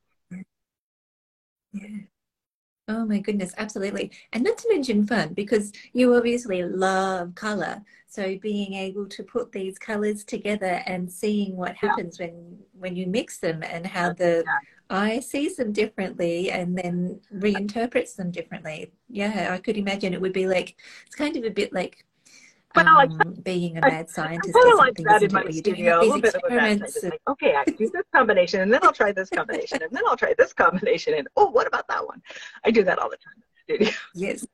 Yeah. 1.74 2.00
Oh 2.90 3.06
my 3.06 3.20
goodness, 3.20 3.54
absolutely. 3.60 4.12
And 4.34 4.44
not 4.44 4.58
to 4.58 4.70
mention 4.70 5.06
fun 5.06 5.34
because 5.36 5.72
you 5.94 6.16
obviously 6.16 6.64
love 6.64 7.36
color. 7.36 7.84
So 8.08 8.40
being 8.40 8.74
able 8.74 9.06
to 9.10 9.22
put 9.22 9.52
these 9.52 9.78
colors 9.78 10.24
together 10.24 10.82
and 10.88 11.12
seeing 11.12 11.56
what 11.56 11.76
happens 11.76 12.18
yeah. 12.20 12.26
when 12.26 12.58
when 12.80 12.96
you 12.96 13.06
mix 13.06 13.38
them 13.38 13.62
and 13.62 13.86
how 13.86 14.14
the 14.14 14.44
yeah. 14.44 14.58
eye 14.90 15.20
sees 15.20 15.58
them 15.58 15.72
differently 15.72 16.50
and 16.50 16.76
then 16.76 17.22
reinterprets 17.32 18.16
them 18.16 18.32
differently. 18.32 18.92
Yeah, 19.08 19.50
I 19.52 19.60
could 19.60 19.78
imagine 19.78 20.14
it 20.14 20.22
would 20.22 20.34
be 20.34 20.48
like 20.48 20.76
it's 21.06 21.16
kind 21.16 21.38
of 21.38 21.44
a 21.44 21.52
bit 21.52 21.72
like 21.72 22.04
um, 22.76 22.86
like, 22.86 23.44
being 23.44 23.78
a 23.78 23.82
mad 23.82 24.10
scientist 24.10 24.56
I, 24.56 24.72
I 24.72 24.76
like 24.76 24.96
that 24.98 25.24
in 25.24 25.34
my 25.34 25.50
studio, 25.50 25.74
doing 25.74 25.88
a 25.90 26.00
little 26.02 26.22
bit 26.22 26.36
of 26.36 26.42
a 26.46 26.50
bad 26.50 26.82
like, 27.04 27.22
okay, 27.28 27.56
I 27.56 27.64
do 27.66 27.90
this 27.90 28.06
combination, 28.14 28.62
and 28.62 28.72
then 28.72 28.82
I'll 28.84 28.94
try 28.94 29.12
this 29.12 29.30
combination, 29.30 29.82
and 29.82 29.92
then 29.92 30.04
I'll 30.08 30.18
try 30.18 30.36
this 30.38 30.54
combination, 30.54 31.16
and 31.16 31.28
oh, 31.36 31.50
what 31.50 31.68
about 31.68 31.88
that 31.88 32.06
one? 32.06 32.22
I 32.64 32.72
do 32.72 32.84
that 32.84 33.00
all 33.00 33.10
the 33.10 33.18
time 33.18 33.34
in 33.68 33.78
the 33.78 33.86
studio. 33.86 34.00
Yes. 34.14 34.46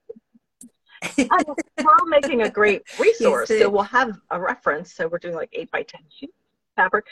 we're 1.17 1.91
all 1.99 2.07
making 2.07 2.43
a 2.43 2.49
great 2.49 2.83
resource, 2.99 3.49
yes, 3.49 3.61
so 3.61 3.69
we'll 3.69 3.83
have 3.83 4.17
a 4.31 4.39
reference. 4.39 4.93
So 4.93 5.07
we're 5.07 5.19
doing 5.19 5.35
like 5.35 5.49
eight 5.51 5.69
by 5.71 5.83
ten 5.83 6.01
sheet 6.09 6.33
fabric 6.75 7.05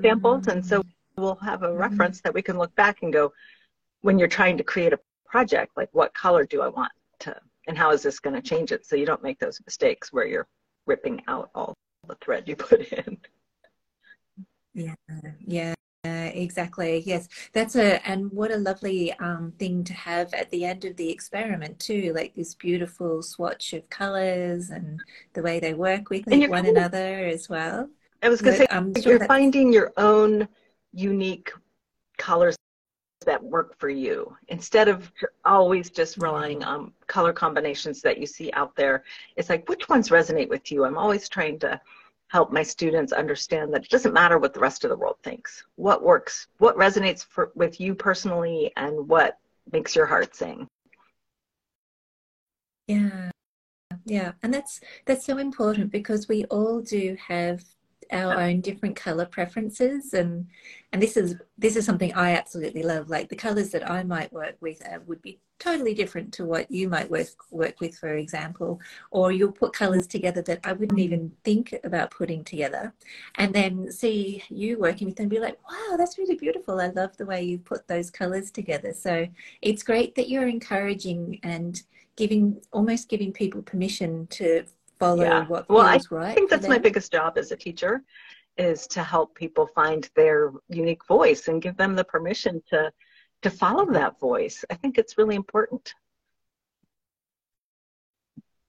samples, 0.00 0.42
mm-hmm. 0.42 0.50
and 0.50 0.66
so 0.66 0.82
we'll 1.16 1.36
have 1.36 1.62
a 1.62 1.68
mm-hmm. 1.68 1.78
reference 1.78 2.20
that 2.22 2.32
we 2.32 2.42
can 2.42 2.56
look 2.56 2.74
back 2.74 3.02
and 3.02 3.12
go, 3.12 3.32
when 4.00 4.18
you're 4.18 4.28
trying 4.28 4.56
to 4.56 4.64
create 4.64 4.92
a 4.92 5.00
project, 5.26 5.76
like 5.76 5.90
what 5.92 6.14
color 6.14 6.46
do 6.46 6.62
I 6.62 6.68
want 6.68 6.92
to 7.20 7.36
and 7.68 7.78
how 7.78 7.92
is 7.92 8.02
this 8.02 8.18
going 8.18 8.34
to 8.34 8.42
change 8.42 8.72
it 8.72 8.84
so 8.84 8.96
you 8.96 9.06
don't 9.06 9.22
make 9.22 9.38
those 9.38 9.60
mistakes 9.64 10.12
where 10.12 10.26
you're 10.26 10.48
ripping 10.86 11.22
out 11.28 11.50
all 11.54 11.74
the 12.08 12.16
thread 12.20 12.48
you 12.48 12.56
put 12.56 12.80
in? 12.92 13.18
Yeah 14.74 14.94
yeah 15.46 15.74
exactly 16.04 17.02
yes. 17.04 17.28
That's 17.52 17.76
a 17.76 18.06
and 18.08 18.30
what 18.32 18.50
a 18.50 18.56
lovely 18.56 19.12
um, 19.14 19.52
thing 19.58 19.84
to 19.84 19.92
have 19.92 20.32
at 20.32 20.50
the 20.50 20.64
end 20.64 20.84
of 20.84 20.96
the 20.96 21.10
experiment 21.10 21.78
too 21.78 22.12
like 22.14 22.34
this 22.34 22.54
beautiful 22.54 23.22
swatch 23.22 23.72
of 23.72 23.88
colors 23.90 24.70
and 24.70 25.00
the 25.34 25.42
way 25.42 25.60
they 25.60 25.74
work 25.74 26.10
with 26.10 26.24
one 26.26 26.66
another 26.66 27.26
as 27.26 27.48
well. 27.48 27.88
I 28.22 28.28
was 28.28 28.40
going 28.40 28.54
to 28.54 28.58
say 28.60 28.66
I'm 28.70 28.94
sure 28.94 29.12
you're 29.12 29.26
finding 29.26 29.72
your 29.72 29.92
own 29.96 30.48
unique 30.92 31.52
colors 32.16 32.56
that 33.20 33.42
work 33.42 33.78
for 33.78 33.88
you 33.88 34.36
instead 34.48 34.88
of 34.88 35.10
always 35.44 35.90
just 35.90 36.18
relying 36.18 36.62
on 36.62 36.92
color 37.06 37.32
combinations 37.32 38.00
that 38.02 38.18
you 38.18 38.26
see 38.26 38.50
out 38.52 38.74
there. 38.76 39.04
It's 39.36 39.48
like, 39.48 39.68
which 39.68 39.88
ones 39.88 40.08
resonate 40.08 40.48
with 40.48 40.70
you? 40.70 40.84
I'm 40.84 40.98
always 40.98 41.28
trying 41.28 41.58
to 41.60 41.80
help 42.28 42.52
my 42.52 42.62
students 42.62 43.12
understand 43.12 43.72
that 43.72 43.84
it 43.84 43.90
doesn't 43.90 44.12
matter 44.12 44.38
what 44.38 44.54
the 44.54 44.60
rest 44.60 44.84
of 44.84 44.90
the 44.90 44.96
world 44.96 45.16
thinks. 45.22 45.64
What 45.76 46.02
works, 46.02 46.48
what 46.58 46.76
resonates 46.76 47.24
for, 47.24 47.50
with 47.54 47.80
you 47.80 47.94
personally, 47.94 48.72
and 48.76 49.08
what 49.08 49.38
makes 49.72 49.96
your 49.96 50.06
heart 50.06 50.34
sing. 50.34 50.68
Yeah. 52.86 53.30
Yeah, 54.04 54.32
and 54.42 54.52
that's 54.54 54.80
that's 55.06 55.26
so 55.26 55.38
important 55.38 55.90
because 55.90 56.28
we 56.28 56.44
all 56.46 56.80
do 56.80 57.16
have 57.26 57.62
our 58.12 58.40
own 58.40 58.60
different 58.60 58.96
color 58.96 59.26
preferences 59.26 60.14
and 60.14 60.46
and 60.92 61.02
this 61.02 61.16
is 61.16 61.36
this 61.58 61.76
is 61.76 61.84
something 61.84 62.14
I 62.14 62.32
absolutely 62.32 62.82
love. 62.82 63.10
Like 63.10 63.28
the 63.28 63.36
colors 63.36 63.70
that 63.70 63.88
I 63.88 64.02
might 64.04 64.32
work 64.32 64.56
with 64.60 64.80
uh, 64.86 65.00
would 65.06 65.20
be 65.20 65.38
totally 65.58 65.92
different 65.92 66.32
to 66.32 66.44
what 66.44 66.70
you 66.70 66.88
might 66.88 67.10
work 67.10 67.26
work 67.50 67.80
with 67.80 67.98
for 67.98 68.14
example 68.14 68.80
or 69.10 69.32
you'll 69.32 69.50
put 69.50 69.72
colors 69.72 70.06
together 70.06 70.40
that 70.42 70.60
I 70.62 70.72
wouldn't 70.72 71.00
even 71.00 71.32
think 71.42 71.74
about 71.82 72.12
putting 72.12 72.44
together 72.44 72.94
and 73.36 73.52
then 73.52 73.90
see 73.90 74.42
you 74.48 74.78
working 74.78 75.08
with 75.08 75.16
them 75.16 75.24
and 75.24 75.30
be 75.30 75.40
like 75.40 75.58
wow 75.68 75.96
that's 75.96 76.18
really 76.18 76.36
beautiful. 76.36 76.80
I 76.80 76.88
love 76.88 77.16
the 77.16 77.26
way 77.26 77.42
you 77.42 77.58
put 77.58 77.86
those 77.88 78.10
colors 78.10 78.50
together. 78.50 78.92
So 78.92 79.26
it's 79.62 79.82
great 79.82 80.14
that 80.14 80.28
you're 80.28 80.48
encouraging 80.48 81.40
and 81.42 81.82
giving 82.16 82.60
almost 82.72 83.08
giving 83.08 83.32
people 83.32 83.62
permission 83.62 84.26
to 84.26 84.64
follow 84.98 85.22
yeah. 85.22 85.46
what 85.46 85.68
well, 85.68 85.86
I 85.86 85.98
right. 86.10 86.30
I 86.30 86.34
think 86.34 86.50
that's 86.50 86.68
my 86.68 86.78
biggest 86.78 87.12
job 87.12 87.38
as 87.38 87.52
a 87.52 87.56
teacher 87.56 88.02
is 88.56 88.86
to 88.88 89.02
help 89.02 89.34
people 89.34 89.66
find 89.66 90.10
their 90.16 90.52
unique 90.68 91.06
voice 91.06 91.48
and 91.48 91.62
give 91.62 91.76
them 91.76 91.94
the 91.94 92.04
permission 92.04 92.62
to 92.70 92.92
to 93.42 93.50
follow 93.50 93.86
that 93.92 94.18
voice. 94.18 94.64
I 94.70 94.74
think 94.74 94.98
it's 94.98 95.16
really 95.16 95.36
important. 95.36 95.94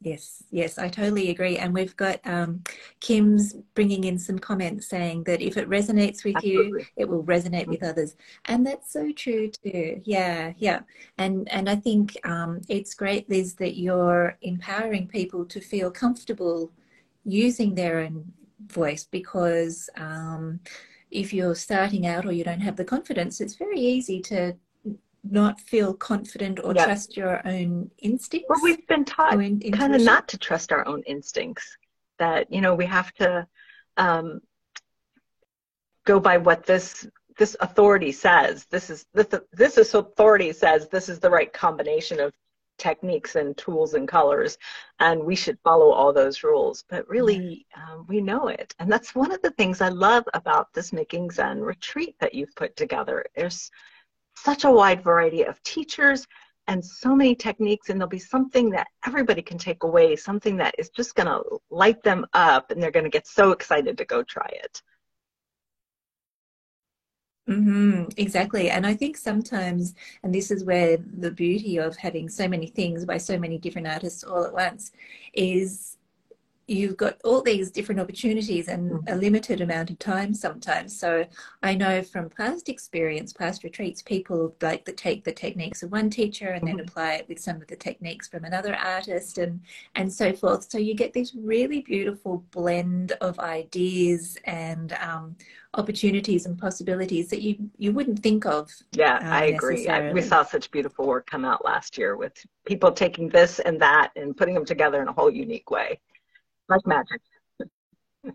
Yes, 0.01 0.43
yes, 0.49 0.77
I 0.77 0.87
totally 0.87 1.29
agree. 1.29 1.57
And 1.57 1.73
we've 1.73 1.95
got 1.97 2.21
um, 2.25 2.63
Kim's 3.01 3.53
bringing 3.73 4.05
in 4.05 4.17
some 4.17 4.39
comments 4.39 4.87
saying 4.87 5.25
that 5.25 5.41
if 5.41 5.57
it 5.57 5.69
resonates 5.69 6.23
with 6.23 6.37
Absolutely. 6.37 6.79
you, 6.79 6.85
it 6.95 7.09
will 7.09 7.23
resonate 7.23 7.67
with 7.67 7.83
others, 7.83 8.15
and 8.45 8.65
that's 8.65 8.93
so 8.93 9.11
true 9.11 9.51
too. 9.51 10.01
Yeah, 10.05 10.53
yeah. 10.57 10.81
And 11.17 11.51
and 11.51 11.69
I 11.69 11.75
think 11.75 12.17
um, 12.23 12.61
it's 12.69 12.93
great, 12.93 13.29
Liz, 13.29 13.55
that 13.55 13.75
you're 13.77 14.37
empowering 14.41 15.07
people 15.07 15.43
to 15.45 15.59
feel 15.59 15.91
comfortable 15.91 16.71
using 17.25 17.75
their 17.75 17.99
own 17.99 18.31
voice 18.67 19.03
because 19.03 19.89
um, 19.97 20.61
if 21.11 21.33
you're 21.33 21.55
starting 21.55 22.07
out 22.07 22.25
or 22.25 22.31
you 22.31 22.45
don't 22.45 22.61
have 22.61 22.77
the 22.77 22.85
confidence, 22.85 23.41
it's 23.41 23.55
very 23.55 23.79
easy 23.79 24.21
to 24.21 24.55
not 25.23 25.59
feel 25.59 25.93
confident 25.93 26.59
or 26.63 26.73
yep. 26.73 26.85
trust 26.85 27.17
your 27.17 27.45
own 27.47 27.89
instincts? 27.99 28.47
Well, 28.49 28.59
we've 28.63 28.85
been 28.88 29.05
taught 29.05 29.31
kind 29.31 29.95
of 29.95 30.01
not 30.01 30.27
to 30.29 30.38
trust 30.38 30.71
our 30.71 30.88
own 30.88 31.03
instincts. 31.03 31.77
That 32.17 32.51
you 32.51 32.59
know 32.61 32.75
we 32.75 32.85
have 32.85 33.13
to 33.13 33.47
um, 33.97 34.41
go 36.05 36.19
by 36.19 36.38
what 36.38 36.65
this 36.65 37.07
this 37.38 37.55
authority 37.61 38.11
says. 38.11 38.65
This 38.65 38.89
is 38.89 39.05
this 39.13 39.27
this 39.53 39.77
is 39.77 39.93
authority 39.93 40.51
says 40.51 40.89
this 40.89 41.09
is 41.09 41.19
the 41.19 41.29
right 41.29 41.51
combination 41.51 42.19
of 42.19 42.33
techniques 42.77 43.35
and 43.35 43.55
tools 43.57 43.93
and 43.93 44.07
colors, 44.07 44.57
and 44.99 45.23
we 45.23 45.35
should 45.35 45.59
follow 45.63 45.91
all 45.91 46.11
those 46.11 46.43
rules. 46.43 46.83
But 46.89 47.07
really, 47.07 47.65
um, 47.75 48.05
we 48.07 48.21
know 48.21 48.47
it, 48.47 48.73
and 48.79 48.91
that's 48.91 49.15
one 49.15 49.31
of 49.31 49.41
the 49.41 49.51
things 49.51 49.81
I 49.81 49.89
love 49.89 50.23
about 50.33 50.73
this 50.73 50.91
Making 50.91 51.29
Zen 51.31 51.61
retreat 51.61 52.15
that 52.19 52.33
you've 52.33 52.55
put 52.55 52.75
together. 52.75 53.25
There's 53.35 53.69
such 54.43 54.63
a 54.63 54.72
wide 54.72 55.03
variety 55.03 55.43
of 55.43 55.62
teachers 55.63 56.25
and 56.67 56.84
so 56.84 57.15
many 57.15 57.36
techniques 57.36 57.89
and 57.89 58.00
there'll 58.00 58.10
be 58.10 58.19
something 58.19 58.69
that 58.69 58.88
everybody 59.05 59.41
can 59.41 59.58
take 59.58 59.84
away 59.84 60.15
something 60.15 60.55
that 60.58 60.75
is 60.77 60.89
just 60.89 61.15
going 61.15 61.27
to 61.27 61.41
light 61.69 62.01
them 62.03 62.25
up 62.34 62.72
and 62.72 62.81
they're 62.81 62.91
going 62.91 63.03
to 63.03 63.10
get 63.10 63.27
so 63.27 63.51
excited 63.51 63.98
to 63.98 64.05
go 64.05 64.24
try 64.24 64.50
it 64.63 64.81
Mm-hmm, 67.50 68.10
exactly. 68.17 68.69
And 68.69 68.86
I 68.86 68.93
think 68.93 69.17
sometimes, 69.17 69.96
and 70.22 70.34
this 70.34 70.51
is 70.51 70.63
where 70.63 70.98
the 70.98 71.31
beauty 71.31 71.77
of 71.77 71.98
having 71.98 72.29
so 72.29 72.48
many 72.48 72.67
things 72.67 73.05
by 73.05 73.17
so 73.17 73.39
many 73.39 73.58
different 73.58 73.88
artists 73.88 74.24
all 74.24 74.46
at 74.46 74.53
once 74.53 74.91
is 75.34 75.98
you've 76.69 76.97
got 76.97 77.19
all 77.23 77.41
these 77.41 77.71
different 77.71 77.99
opportunities 77.99 78.67
and 78.67 78.91
mm. 78.91 79.11
a 79.11 79.15
limited 79.15 79.61
amount 79.61 79.89
of 79.89 79.99
time 79.99 80.33
sometimes. 80.33 80.97
So 80.97 81.25
I 81.63 81.75
know 81.75 82.01
from 82.01 82.29
past 82.29 82.69
experience, 82.69 83.33
past 83.33 83.63
retreats, 83.63 84.01
people 84.01 84.55
like 84.61 84.85
to 84.85 84.91
take 84.91 85.23
the 85.23 85.31
techniques 85.31 85.83
of 85.83 85.91
one 85.91 86.09
teacher 86.09 86.49
and 86.49 86.67
then 86.67 86.77
mm-hmm. 86.77 86.88
apply 86.88 87.13
it 87.15 87.27
with 87.27 87.39
some 87.39 87.57
of 87.57 87.67
the 87.67 87.75
techniques 87.75 88.27
from 88.27 88.43
another 88.45 88.75
artist 88.75 89.38
and 89.38 89.61
and 89.95 90.11
so 90.11 90.33
forth. 90.33 90.69
So 90.69 90.77
you 90.77 90.93
get 90.93 91.13
this 91.13 91.33
really 91.35 91.81
beautiful 91.81 92.43
blend 92.51 93.13
of 93.21 93.39
ideas 93.39 94.38
and 94.45 94.93
um, 95.01 95.35
opportunities 95.73 96.45
and 96.45 96.57
possibilities 96.57 97.29
that 97.29 97.41
you 97.41 97.55
you 97.77 97.91
wouldn't 97.91 98.19
think 98.19 98.45
of. 98.45 98.71
Yeah, 98.91 99.15
uh, 99.15 99.29
I 99.29 99.45
agree. 99.45 99.88
I, 99.88 100.11
we 100.13 100.21
saw 100.21 100.43
such 100.43 100.71
beautiful 100.71 101.05
work 101.05 101.29
come 101.29 101.45
out 101.45 101.65
last 101.65 101.97
year 101.97 102.15
with 102.15 102.45
people 102.65 102.91
taking 102.91 103.29
this 103.29 103.59
and 103.59 103.81
that 103.81 104.11
and 104.15 104.35
putting 104.35 104.53
them 104.53 104.65
together 104.65 105.01
in 105.01 105.07
a 105.07 105.13
whole 105.13 105.31
unique 105.31 105.71
way 105.71 105.99
like 106.69 106.85
magic. 106.85 107.21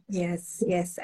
yes, 0.09 0.63
yes, 0.67 0.99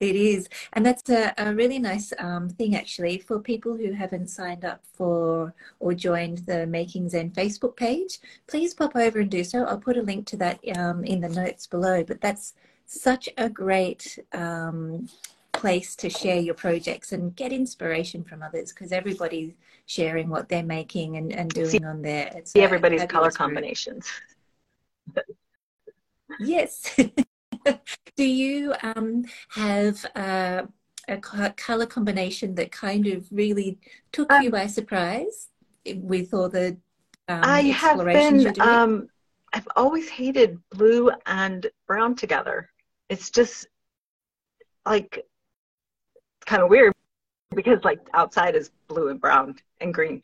it 0.00 0.16
is. 0.16 0.48
And 0.72 0.84
that's 0.84 1.08
a, 1.08 1.32
a 1.38 1.54
really 1.54 1.78
nice 1.78 2.12
um, 2.18 2.48
thing, 2.48 2.74
actually, 2.76 3.18
for 3.18 3.38
people 3.38 3.76
who 3.76 3.92
haven't 3.92 4.28
signed 4.28 4.64
up 4.64 4.82
for 4.92 5.54
or 5.80 5.94
joined 5.94 6.38
the 6.38 6.66
Making 6.66 7.08
Zen 7.08 7.30
Facebook 7.30 7.76
page. 7.76 8.18
Please 8.46 8.74
pop 8.74 8.96
over 8.96 9.20
and 9.20 9.30
do 9.30 9.44
so. 9.44 9.64
I'll 9.64 9.78
put 9.78 9.96
a 9.96 10.02
link 10.02 10.26
to 10.26 10.36
that 10.38 10.60
um, 10.76 11.04
in 11.04 11.20
the 11.20 11.28
notes 11.28 11.66
below. 11.66 12.04
But 12.04 12.20
that's 12.20 12.54
such 12.86 13.28
a 13.38 13.48
great 13.48 14.18
um, 14.32 15.08
place 15.52 15.96
to 15.96 16.10
share 16.10 16.40
your 16.40 16.54
projects 16.54 17.12
and 17.12 17.34
get 17.34 17.52
inspiration 17.52 18.24
from 18.24 18.42
others 18.42 18.72
because 18.72 18.92
everybody's 18.92 19.52
sharing 19.86 20.28
what 20.28 20.48
they're 20.48 20.62
making 20.62 21.16
and, 21.16 21.32
and 21.32 21.50
doing 21.50 21.70
see, 21.70 21.78
on 21.78 22.02
there. 22.02 22.30
It's 22.34 22.52
see 22.52 22.60
everybody's 22.60 23.04
color 23.04 23.30
combinations. 23.30 24.10
Yes. 26.40 26.98
Do 28.16 28.24
you 28.24 28.74
um, 28.82 29.24
have 29.50 30.04
uh, 30.14 30.62
a 31.08 31.18
color 31.18 31.86
combination 31.86 32.54
that 32.56 32.70
kind 32.72 33.06
of 33.06 33.26
really 33.30 33.78
took 34.12 34.30
um, 34.30 34.42
you 34.42 34.50
by 34.50 34.66
surprise 34.66 35.48
with 35.86 36.32
all 36.32 36.48
the 36.48 36.76
um, 37.28 37.40
I 37.42 37.60
have 37.62 38.04
been. 38.04 38.54
Um, 38.60 39.08
I've 39.52 39.68
always 39.76 40.08
hated 40.08 40.58
blue 40.70 41.10
and 41.26 41.66
brown 41.86 42.16
together. 42.16 42.70
It's 43.08 43.30
just 43.30 43.66
like 44.84 45.24
kind 46.44 46.62
of 46.62 46.68
weird 46.68 46.92
because 47.54 47.78
like 47.84 48.00
outside 48.14 48.56
is 48.56 48.70
blue 48.88 49.08
and 49.08 49.20
brown 49.20 49.56
and 49.80 49.94
green. 49.94 50.22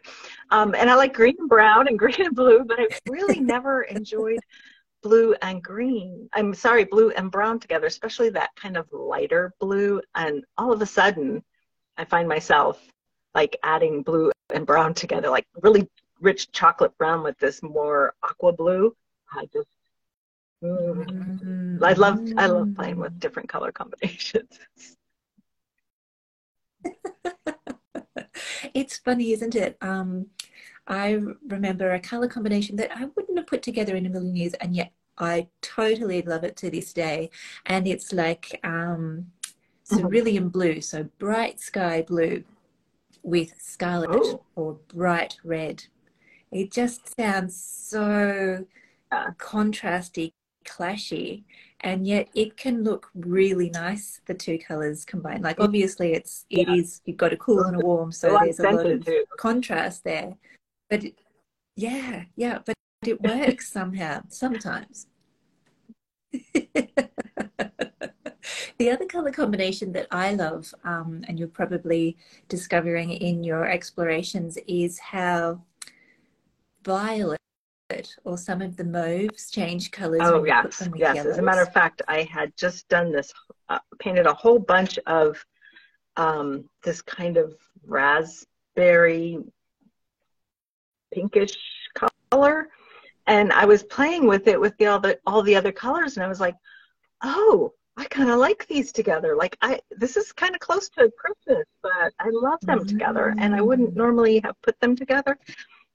Um, 0.50 0.74
and 0.74 0.90
I 0.90 0.94
like 0.94 1.14
green 1.14 1.36
and 1.38 1.48
brown 1.48 1.88
and 1.88 1.98
green 1.98 2.20
and 2.26 2.34
blue, 2.34 2.64
but 2.64 2.80
I 2.80 2.88
really 3.08 3.40
never 3.40 3.82
enjoyed 3.82 4.40
blue 5.02 5.34
and 5.42 5.62
green. 5.62 6.28
I'm 6.32 6.54
sorry, 6.54 6.84
blue 6.84 7.10
and 7.10 7.30
brown 7.30 7.60
together, 7.60 7.86
especially 7.86 8.30
that 8.30 8.50
kind 8.56 8.76
of 8.76 8.86
lighter 8.92 9.52
blue. 9.60 10.00
And 10.14 10.44
all 10.58 10.72
of 10.72 10.82
a 10.82 10.86
sudden, 10.86 11.42
I 11.96 12.04
find 12.04 12.28
myself 12.28 12.80
like 13.34 13.56
adding 13.62 14.02
blue 14.02 14.30
and 14.52 14.66
brown 14.66 14.94
together, 14.94 15.30
like 15.30 15.46
really 15.62 15.88
rich 16.20 16.50
chocolate 16.52 16.96
brown 16.98 17.22
with 17.22 17.38
this 17.38 17.62
more 17.62 18.14
aqua 18.22 18.52
blue. 18.52 18.94
I 19.32 19.46
just, 19.52 19.68
mm. 20.62 21.82
I 21.82 21.92
love, 21.92 22.20
I 22.36 22.46
love 22.46 22.74
playing 22.74 22.98
with 22.98 23.18
different 23.20 23.48
color 23.48 23.72
combinations. 23.72 24.58
it's 28.74 28.98
funny, 28.98 29.32
isn't 29.32 29.54
it? 29.54 29.76
Um, 29.80 30.26
I 30.86 31.20
remember 31.46 31.92
a 31.92 32.00
color 32.00 32.28
combination 32.28 32.76
that 32.76 32.90
I 32.96 33.04
wouldn't 33.04 33.38
have 33.38 33.46
put 33.46 33.62
together 33.62 33.96
in 33.96 34.06
a 34.06 34.10
million 34.10 34.36
years, 34.36 34.54
and 34.54 34.74
yet 34.74 34.92
I 35.18 35.48
totally 35.62 36.22
love 36.22 36.44
it 36.44 36.56
to 36.58 36.70
this 36.70 36.92
day. 36.92 37.30
And 37.66 37.86
it's 37.86 38.12
like 38.12 38.58
um, 38.64 39.26
cerulean 39.88 40.48
blue, 40.48 40.80
so 40.80 41.04
bright 41.18 41.60
sky 41.60 42.02
blue 42.02 42.44
with 43.22 43.52
scarlet 43.60 44.10
oh. 44.12 44.42
or 44.56 44.78
bright 44.88 45.36
red. 45.44 45.84
It 46.50 46.72
just 46.72 47.16
sounds 47.16 47.56
so 47.62 48.64
contrasty, 49.38 50.32
clashy, 50.64 51.44
and 51.80 52.06
yet 52.06 52.28
it 52.34 52.56
can 52.56 52.82
look 52.82 53.10
really 53.14 53.70
nice. 53.70 54.20
The 54.26 54.34
two 54.34 54.58
colors 54.58 55.04
combined, 55.04 55.44
like 55.44 55.60
obviously 55.60 56.12
it's 56.12 56.46
it 56.50 56.68
yeah. 56.68 56.74
is 56.74 57.00
you've 57.04 57.16
got 57.16 57.32
a 57.32 57.36
cool 57.36 57.60
and 57.60 57.76
a 57.76 57.80
warm, 57.86 58.12
so 58.12 58.38
there's 58.42 58.60
a 58.60 58.70
lot 58.70 58.86
of 58.86 59.08
contrast 59.38 60.04
there. 60.04 60.34
But 60.90 61.04
yeah, 61.76 62.24
yeah, 62.36 62.58
but 62.66 62.74
it 63.06 63.22
works 63.22 63.72
somehow, 63.72 64.22
sometimes. 64.28 65.06
the 68.80 68.90
other 68.90 69.06
color 69.06 69.30
combination 69.30 69.92
that 69.92 70.08
I 70.10 70.34
love, 70.34 70.74
um, 70.84 71.24
and 71.28 71.38
you're 71.38 71.48
probably 71.48 72.16
discovering 72.48 73.12
in 73.12 73.44
your 73.44 73.66
explorations, 73.66 74.58
is 74.66 74.98
how 74.98 75.62
violet 76.84 77.38
or 78.24 78.36
some 78.36 78.60
of 78.60 78.76
the 78.76 78.84
mauves 78.84 79.50
change 79.50 79.90
colors. 79.90 80.20
Oh, 80.22 80.44
yes. 80.44 80.88
yes. 80.96 81.16
Yellows. 81.16 81.32
As 81.32 81.38
a 81.38 81.42
matter 81.42 81.62
of 81.62 81.72
fact, 81.72 82.02
I 82.08 82.22
had 82.22 82.56
just 82.56 82.88
done 82.88 83.12
this, 83.12 83.32
uh, 83.68 83.78
painted 83.98 84.26
a 84.26 84.34
whole 84.34 84.58
bunch 84.58 84.98
of 85.06 85.44
um, 86.16 86.68
this 86.82 87.00
kind 87.00 87.36
of 87.36 87.54
raspberry 87.86 89.38
pinkish 91.12 91.56
color 92.30 92.68
and 93.26 93.52
I 93.52 93.64
was 93.64 93.82
playing 93.84 94.26
with 94.26 94.48
it 94.48 94.60
with 94.60 94.76
the, 94.78 94.86
all 94.86 94.98
the 94.98 95.18
all 95.26 95.42
the 95.42 95.54
other 95.56 95.72
colors 95.72 96.16
and 96.16 96.24
I 96.24 96.28
was 96.28 96.40
like, 96.40 96.56
"Oh, 97.22 97.72
I 97.96 98.04
kind 98.06 98.30
of 98.30 98.38
like 98.38 98.66
these 98.66 98.92
together. 98.92 99.36
Like 99.36 99.56
I 99.62 99.80
this 99.90 100.16
is 100.16 100.32
kind 100.32 100.54
of 100.54 100.60
close 100.60 100.88
to 100.90 101.10
Christmas, 101.16 101.64
but 101.82 102.12
I 102.18 102.28
love 102.30 102.60
them 102.62 102.80
mm-hmm. 102.80 102.88
together 102.88 103.34
and 103.38 103.54
I 103.54 103.60
wouldn't 103.60 103.96
normally 103.96 104.40
have 104.44 104.60
put 104.62 104.78
them 104.80 104.96
together." 104.96 105.38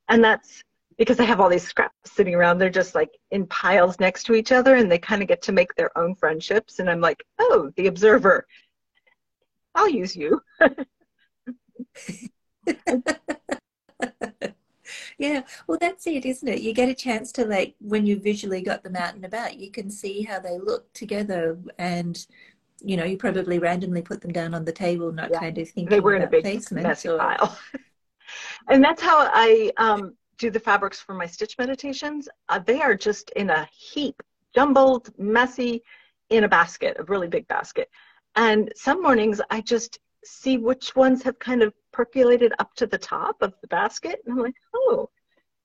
And 0.08 0.24
that's 0.24 0.64
because 0.98 1.20
I 1.20 1.24
have 1.26 1.42
all 1.42 1.50
these 1.50 1.68
scraps 1.68 2.12
sitting 2.12 2.36
around. 2.36 2.58
They're 2.58 2.70
just 2.70 2.96
like 2.96 3.12
in 3.32 3.46
piles 3.48 4.00
next 4.00 4.24
to 4.26 4.36
each 4.36 4.52
other 4.54 4.76
and 4.76 4.90
they 4.90 5.00
kind 5.00 5.22
of 5.22 5.28
get 5.28 5.42
to 5.44 5.52
make 5.52 5.76
their 5.76 5.98
own 5.98 6.16
friendships 6.16 6.80
and 6.80 6.90
I'm 6.90 7.02
like, 7.02 7.24
"Oh, 7.40 7.72
the 7.76 7.88
observer. 7.88 8.48
I'll 9.76 9.90
use 9.90 10.16
you." 10.16 10.42
yeah. 15.18 15.42
Well 15.68 15.78
that's 15.80 16.08
it 16.08 16.26
isn't 16.26 16.48
it? 16.48 16.62
You 16.62 16.74
get 16.74 16.90
a 16.90 16.94
chance 16.94 17.32
to 17.34 17.46
like 17.46 17.76
when 17.80 18.06
you 18.06 18.20
visually 18.20 18.62
got 18.62 18.84
them 18.84 18.96
out 18.96 19.16
and 19.16 19.26
about 19.26 19.58
you 19.58 19.72
can 19.72 19.90
see 19.90 20.24
how 20.24 20.40
they 20.40 20.58
look 20.60 20.92
together 20.94 21.58
and 21.78 22.26
you 22.82 22.98
know 22.98 23.06
you 23.06 23.18
probably 23.18 23.60
randomly 23.60 24.02
put 24.02 24.22
them 24.22 24.32
down 24.32 24.54
on 24.54 24.66
the 24.66 24.72
table 24.72 25.12
not 25.12 25.32
yeah. 25.32 25.40
kind 25.40 25.58
of 25.58 25.70
thinking 25.70 25.90
they 25.90 26.00
were 26.00 26.16
in 26.16 26.24
a 26.24 26.28
big 26.28 26.44
messy 26.72 27.10
or... 27.10 27.18
pile. 27.18 27.58
And 28.70 28.84
that's 28.84 29.02
how 29.02 29.30
i 29.32 29.72
um, 29.78 30.16
do 30.40 30.50
the 30.50 30.60
fabrics 30.60 31.00
for 31.00 31.14
my 31.14 31.28
stitch 31.28 31.58
meditations. 31.60 32.28
Uh, 32.50 32.60
they 32.60 32.82
are 32.82 32.96
just 32.96 33.30
in 33.32 33.52
a 33.52 33.70
heap 33.72 34.22
jumbled 34.54 35.12
messy 35.18 35.84
in 36.30 36.44
a 36.44 36.48
basket 36.48 36.98
a 37.00 37.04
really 37.04 37.28
big 37.28 37.48
basket. 37.48 37.90
And 38.36 38.72
some 38.76 39.02
mornings 39.02 39.40
i 39.50 39.62
just 39.62 40.00
see 40.24 40.58
which 40.58 40.96
ones 40.96 41.22
have 41.24 41.38
kind 41.40 41.62
of 41.62 41.74
percolated 41.96 42.52
up 42.60 42.74
to 42.76 42.86
the 42.86 42.98
top 42.98 43.38
of 43.42 43.54
the 43.62 43.68
basket. 43.68 44.22
And 44.26 44.34
I'm 44.34 44.44
like, 44.44 44.56
oh, 44.76 45.10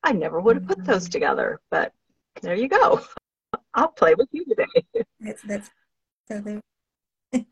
I 0.04 0.12
never 0.12 0.40
would 0.40 0.56
have 0.56 0.66
put 0.66 0.84
those 0.84 1.04
mm-hmm. 1.04 1.12
together, 1.12 1.60
but 1.70 1.92
there 2.40 2.54
you 2.54 2.68
go. 2.68 3.00
I'll 3.74 3.88
play 3.88 4.14
with 4.14 4.28
you 4.30 4.44
today. 4.44 5.04
That's, 5.18 5.42
that's 5.42 5.70
so 6.28 6.60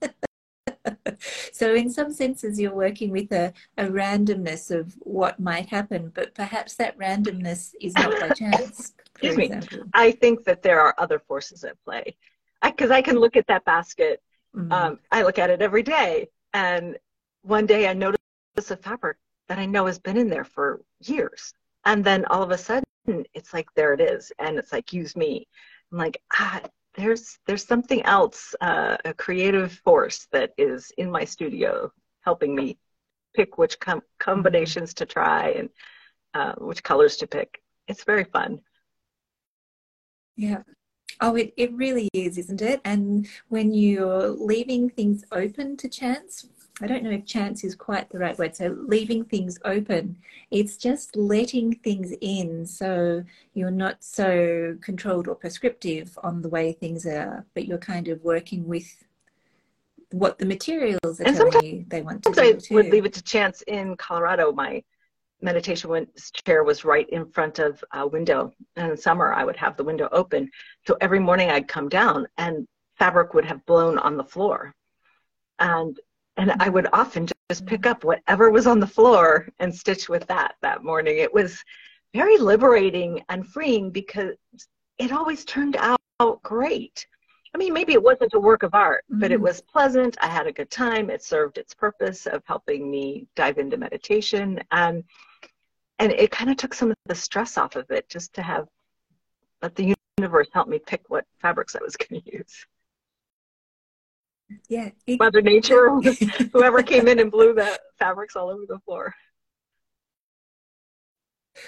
so 1.53 1.75
in 1.75 1.91
some 1.91 2.13
senses 2.13 2.61
you're 2.61 2.75
working 2.75 3.11
with 3.11 3.33
a, 3.33 3.53
a 3.77 3.85
randomness 3.85 4.71
of 4.71 4.95
what 5.01 5.41
might 5.41 5.69
happen 5.69 6.13
but 6.15 6.35
perhaps 6.35 6.75
that 6.77 6.97
randomness 6.99 7.73
is 7.81 7.93
not 7.95 8.19
by 8.21 8.29
chance 8.37 8.93
excuse 9.11 9.37
me 9.37 9.51
i 9.95 10.11
think 10.11 10.45
that 10.45 10.63
there 10.63 10.81
are 10.81 10.95
other 10.99 11.19
forces 11.19 11.65
at 11.65 11.77
play 11.85 12.17
because 12.63 12.91
I, 12.91 12.97
I, 12.97 13.03
can 13.03 13.17
look 13.19 13.37
at 13.37 13.47
that 13.49 13.65
basket 13.65 14.23
mm-hmm. 14.55 14.73
um, 14.73 14.99
i 15.11 15.23
look 15.23 15.39
at 15.39 15.51
it 15.51 15.63
every 15.63 15.83
day 15.83 16.29
and 16.55 16.97
one 17.43 17.67
day 17.67 17.89
I 17.89 17.95
noticed 18.59 18.73
a 18.73 18.77
fabric 18.77 19.17
that 19.49 19.59
I 19.59 19.67
know 19.67 19.87
has 19.87 20.01
been 20.01 20.17
in 20.17 20.29
there 20.29 20.45
for 20.45 20.81
years. 21.01 21.55
And 21.85 22.05
then 22.05 22.25
all 22.25 22.43
of 22.43 22.51
a 22.51 22.59
sudden 22.59 22.83
it's 23.33 23.55
like 23.55 23.69
there 23.77 23.95
it 23.95 24.01
is. 24.01 24.33
And 24.41 24.59
it's 24.59 24.73
like 24.73 24.93
use 24.93 25.15
me. 25.15 25.47
I'm 25.93 25.99
like, 25.99 26.21
ah, 26.33 26.63
there's 26.97 27.39
there's 27.47 27.65
something 27.65 28.03
else, 28.03 28.57
uh, 28.61 28.97
a 29.05 29.15
creative 29.15 29.73
force 29.85 30.27
that 30.33 30.51
is 30.59 30.91
in 30.99 31.09
my 31.09 31.25
studio 31.25 31.93
helping 32.23 32.53
me 32.57 32.77
pick 33.37 33.59
which 33.59 33.79
com- 33.79 34.03
combinations 34.19 34.93
to 34.95 35.07
try 35.07 35.51
and 35.51 35.69
uh, 36.35 36.55
which 36.59 36.83
colors 36.83 37.17
to 37.19 37.29
pick. 37.29 37.63
It's 37.87 38.03
very 38.03 38.25
fun. 38.25 38.61
Yeah. 40.37 40.63
Oh, 41.21 41.37
it, 41.37 41.53
it 41.57 41.73
really 41.75 42.09
is, 42.13 42.39
isn't 42.39 42.63
it? 42.63 42.81
And 42.85 43.29
when 43.49 43.73
you're 43.73 44.29
leaving 44.31 44.91
things 44.91 45.25
open 45.31 45.77
to 45.77 45.89
chance, 45.89 46.45
I 46.81 46.87
don't 46.87 47.03
know 47.03 47.11
if 47.11 47.25
chance 47.25 47.65
is 47.65 47.75
quite 47.75 48.09
the 48.11 48.19
right 48.19 48.39
word. 48.39 48.55
So 48.55 48.77
leaving 48.87 49.25
things 49.25 49.59
open, 49.65 50.17
it's 50.51 50.77
just 50.77 51.17
letting 51.17 51.75
things 51.77 52.13
in. 52.21 52.65
So 52.67 53.25
you're 53.55 53.71
not 53.71 54.03
so 54.05 54.77
controlled 54.81 55.27
or 55.29 55.35
prescriptive 55.35 56.17
on 56.23 56.41
the 56.41 56.49
way 56.49 56.73
things 56.73 57.05
are, 57.07 57.45
but 57.55 57.67
you're 57.67 57.79
kind 57.79 58.09
of 58.09 58.23
working 58.23 58.67
with 58.67 58.87
what 60.13 60.39
the 60.39 60.47
materials 60.47 61.21
are 61.21 61.25
and 61.25 61.37
telling 61.37 61.65
you 61.65 61.85
they 61.89 62.03
want 62.03 62.23
to 62.25 62.33
do. 62.33 62.41
I 62.41 62.59
would 62.71 62.91
leave 62.91 63.05
it 63.05 63.13
to 63.15 63.23
chance 63.23 63.63
in 63.63 63.97
Colorado. 63.97 64.53
My 64.53 64.83
meditation 65.43 66.07
chair 66.47 66.65
was 66.65 66.85
right 66.85 67.09
in 67.11 67.31
front 67.31 67.59
of 67.59 67.83
a 67.93 68.07
window. 68.07 68.53
And 68.77 68.93
in 68.93 68.97
summer, 68.97 69.33
I 69.33 69.45
would 69.45 69.57
have 69.57 69.77
the 69.77 69.85
window 69.85 70.09
open. 70.13 70.51
So 70.87 70.97
every 71.01 71.21
morning 71.21 71.51
I'd 71.51 71.69
come 71.69 71.89
down 71.89 72.27
and 72.39 72.67
fabric 72.99 73.35
would 73.35 73.45
have 73.45 73.65
blown 73.67 73.99
on 73.99 74.17
the 74.17 74.25
floor. 74.25 74.75
And 75.59 75.99
and 76.39 76.53
I 76.61 76.69
would 76.69 76.87
often 76.93 77.27
just 77.51 77.67
pick 77.67 77.85
up 77.85 78.05
whatever 78.05 78.51
was 78.51 78.67
on 78.67 78.81
the 78.81 78.87
floor 78.87 79.49
and 79.59 79.75
stitch 79.75 80.09
with 80.09 80.27
that 80.29 80.55
that 80.63 80.85
morning. 80.85 81.19
It 81.19 81.35
was 81.35 81.63
very 82.15 82.39
liberating 82.39 83.23
and 83.29 83.47
freeing 83.47 83.91
because 83.91 84.37
it 84.99 85.13
always 85.13 85.45
turned 85.45 85.77
out 85.77 85.99
great. 86.43 87.07
I 87.55 87.59
mean, 87.59 87.73
maybe 87.73 87.93
it 87.93 88.03
wasn't 88.03 88.35
a 88.35 88.41
work 88.41 88.63
of 88.63 88.75
art, 88.75 89.05
mm-hmm. 89.11 89.21
but 89.21 89.33
it 89.33 89.37
mm-hmm. 89.37 89.45
was 89.45 89.61
pleasant. 89.61 90.17
I 90.21 90.29
had 90.29 90.47
a 90.47 90.53
good 90.53 90.71
time. 90.71 91.11
It 91.11 91.23
served 91.23 91.59
its 91.59 91.75
purpose 91.75 92.27
of 92.27 92.43
helping 92.47 92.91
me 92.91 93.27
dive 93.35 93.59
into 93.59 93.77
meditation. 93.77 94.61
And 94.71 95.05
and 95.99 96.13
it 96.13 96.31
kind 96.31 96.51
of 96.51 96.57
took 96.57 96.75
some 96.75 96.93
of 96.93 96.97
the 97.07 97.15
stress 97.15 97.59
off 97.59 97.75
of 97.75 97.91
it 97.91 98.09
just 98.09 98.33
to 98.35 98.43
have 98.43 98.69
let 99.61 99.75
the 99.75 99.97
universe 100.19 100.47
help 100.53 100.69
me 100.69 100.79
pick 100.79 101.03
what 101.09 101.27
fabrics 101.41 101.75
I 101.75 101.83
was 101.83 101.97
going 101.97 102.23
to 102.27 102.37
use. 102.37 102.67
Yeah. 104.69 104.91
It, 105.07 105.19
Mother 105.19 105.43
Nature, 105.43 105.91
whoever 106.53 106.83
came 106.83 107.09
in 107.09 107.19
and 107.19 107.31
blew 107.31 107.55
the 107.55 107.79
fabrics 107.99 108.37
all 108.37 108.51
over 108.51 108.65
the 108.67 108.79
floor. 108.81 109.15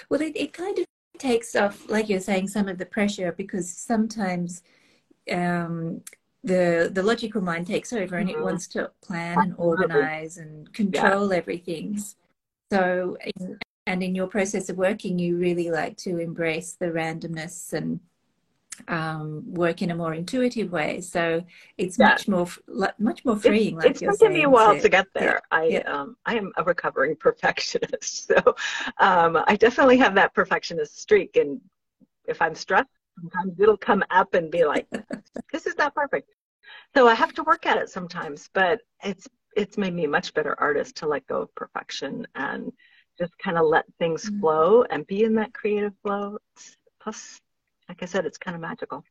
Well, 0.09 0.21
it, 0.21 0.35
it 0.35 0.53
kind 0.53 0.79
of 0.79 0.85
takes 1.17 1.55
off, 1.55 1.89
like 1.89 2.09
you're 2.09 2.19
saying, 2.19 2.47
some 2.47 2.67
of 2.67 2.77
the 2.77 2.85
pressure 2.85 3.33
because 3.33 3.69
sometimes 3.69 4.63
um, 5.31 6.01
the 6.43 6.89
the 6.91 7.03
logical 7.03 7.41
mind 7.41 7.67
takes 7.67 7.93
over 7.93 8.17
and 8.17 8.29
mm-hmm. 8.29 8.39
it 8.39 8.43
wants 8.43 8.67
to 8.67 8.89
plan 9.03 9.37
and 9.39 9.53
organize 9.57 10.37
and 10.37 10.73
control 10.73 11.31
yeah. 11.31 11.37
everything. 11.37 11.99
So, 12.71 13.17
in, 13.37 13.59
and 13.85 14.01
in 14.01 14.15
your 14.15 14.27
process 14.27 14.69
of 14.69 14.77
working, 14.77 15.19
you 15.19 15.37
really 15.37 15.69
like 15.69 15.97
to 15.97 16.17
embrace 16.19 16.73
the 16.73 16.87
randomness 16.87 17.73
and 17.73 17.99
um, 18.87 19.43
work 19.53 19.81
in 19.81 19.91
a 19.91 19.95
more 19.95 20.13
intuitive 20.13 20.71
way. 20.71 21.01
So 21.01 21.43
it's 21.77 21.97
yeah. 21.97 22.09
much 22.09 22.27
more 22.27 22.47
much 22.99 23.25
more 23.25 23.37
freeing. 23.37 23.75
It's, 23.77 24.01
like 24.01 24.09
it's 24.09 24.19
taken 24.19 24.33
me 24.33 24.43
a 24.43 24.49
while 24.49 24.75
to, 24.75 24.81
to 24.81 24.89
get 24.89 25.07
there. 25.13 25.41
Yeah. 25.51 25.57
I 25.57 25.63
yeah. 25.65 25.91
Um, 25.91 26.17
I 26.25 26.35
am 26.35 26.51
a 26.57 26.63
recovering 26.63 27.15
perfectionist, 27.19 28.27
so 28.27 28.55
um, 28.99 29.43
I 29.47 29.55
definitely 29.55 29.97
have 29.97 30.15
that 30.15 30.33
perfectionist 30.33 30.99
streak. 30.99 31.35
And 31.35 31.61
if 32.27 32.41
I'm 32.41 32.55
stressed, 32.55 32.89
sometimes 33.19 33.59
it'll 33.59 33.77
come 33.77 34.03
up 34.11 34.33
and 34.33 34.51
be 34.51 34.65
like, 34.65 34.87
"This 35.51 35.65
is 35.67 35.75
not 35.77 35.95
perfect." 35.95 36.29
So 36.95 37.07
I 37.07 37.13
have 37.13 37.33
to 37.33 37.43
work 37.43 37.65
at 37.65 37.77
it 37.77 37.89
sometimes, 37.89 38.49
but 38.53 38.79
it's 39.03 39.27
it's 39.55 39.77
made 39.77 39.93
me 39.93 40.05
a 40.05 40.09
much 40.09 40.33
better 40.33 40.59
artist 40.59 40.95
to 40.97 41.07
let 41.07 41.27
go 41.27 41.41
of 41.41 41.55
perfection 41.55 42.25
and 42.35 42.71
just 43.17 43.37
kind 43.37 43.57
of 43.57 43.65
let 43.65 43.85
things 43.99 44.25
mm-hmm. 44.25 44.39
flow 44.39 44.83
and 44.89 45.05
be 45.07 45.23
in 45.23 45.35
that 45.35 45.53
creative 45.53 45.93
flow. 46.03 46.37
Plus, 47.01 47.39
like 47.91 48.03
I 48.03 48.05
said, 48.05 48.25
it's 48.25 48.37
kind 48.37 48.55
of 48.55 48.61
magical. 48.61 49.03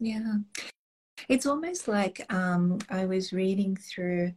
Yeah. 0.00 0.36
It's 1.28 1.44
almost 1.44 1.88
like 1.88 2.24
um, 2.32 2.78
I 2.88 3.04
was 3.04 3.34
reading 3.34 3.76
through, 3.76 4.32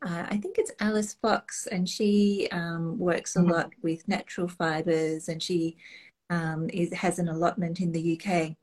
uh, 0.00 0.26
I 0.30 0.36
think 0.36 0.58
it's 0.58 0.70
Alice 0.78 1.14
Fox, 1.20 1.66
and 1.66 1.88
she 1.88 2.46
um, 2.52 3.00
works 3.00 3.34
a 3.34 3.40
mm-hmm. 3.40 3.50
lot 3.50 3.70
with 3.82 4.06
natural 4.06 4.46
fibers 4.46 5.28
and 5.28 5.42
she 5.42 5.76
um, 6.30 6.70
is, 6.72 6.92
has 6.92 7.18
an 7.18 7.28
allotment 7.28 7.80
in 7.80 7.90
the 7.90 8.16
UK. 8.16 8.54